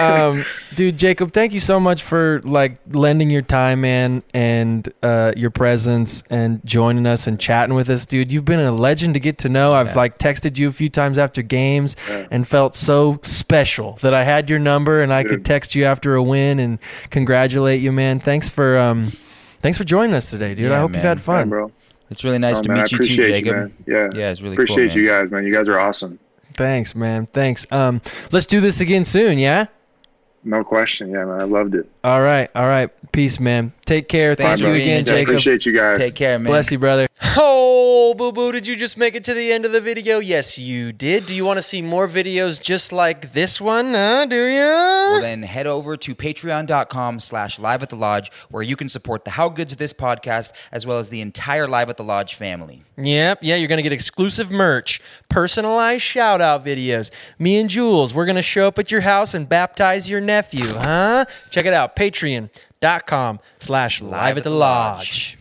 [0.00, 0.44] Um,
[0.76, 5.50] dude, Jacob, thank you so much for like lending your time, man, and uh, your
[5.50, 8.30] presence and joining us and chatting with us, dude.
[8.32, 9.72] You've been a legend to get to know.
[9.72, 9.94] I've Yeah.
[9.96, 12.26] like texted you a few times after games Yeah.
[12.30, 16.14] and felt so special that I had your number and I could text you after
[16.14, 16.78] a win and
[17.10, 18.20] congratulate you, man.
[18.20, 19.12] Thanks for um,
[19.62, 20.70] thanks for joining us today, dude.
[20.70, 21.04] I Yeah, hope you've man.
[21.04, 21.48] had Yeah, fun.
[21.48, 21.72] bro.
[22.10, 23.56] It's really nice Oh, to man, I meet you too, appreciate Jacob.
[23.56, 23.72] man.
[23.86, 24.08] Yeah.
[24.14, 24.98] Yeah, it's really appreciate cool.
[25.00, 25.44] you guys, man.
[25.44, 26.20] You guys are awesome.
[26.54, 27.26] Thanks, man.
[27.26, 27.66] Thanks.
[27.70, 28.00] Um,
[28.30, 29.38] let's do this again soon.
[29.38, 29.66] Yeah.
[30.46, 31.10] No question.
[31.10, 31.40] Yeah, man.
[31.40, 31.90] I loved it.
[32.04, 32.48] All right.
[32.54, 32.88] All right.
[33.12, 33.72] Peace, man.
[33.84, 34.34] Take care.
[34.36, 35.28] Thanks Thank you for again, being Yeah, I Jacob.
[35.30, 35.98] appreciate you guys.
[35.98, 36.46] Take care, man.
[36.46, 37.08] Bless you, brother.
[37.38, 40.18] Oh, boo boo, did you just make it to the end of the video?
[40.20, 41.26] Yes, you did.
[41.26, 43.92] Do you want to see more videos just like this one?
[43.94, 44.26] Huh?
[44.26, 44.60] Do you?
[44.60, 49.24] Well, then head over to patreon.com slash live at the lodge where you can support
[49.24, 52.34] the How Good's of This podcast as well as the entire Live at the Lodge
[52.34, 52.82] family.
[52.96, 53.40] Yep.
[53.42, 57.10] Yeah, you're going to get exclusive merch, personalized shout out videos.
[57.38, 60.66] Me and Jules, we're going to show up at your house and baptize your nephew,
[60.74, 61.24] huh?
[61.50, 61.96] Check it out.
[61.96, 65.38] Patreon.com slash live at the lodge.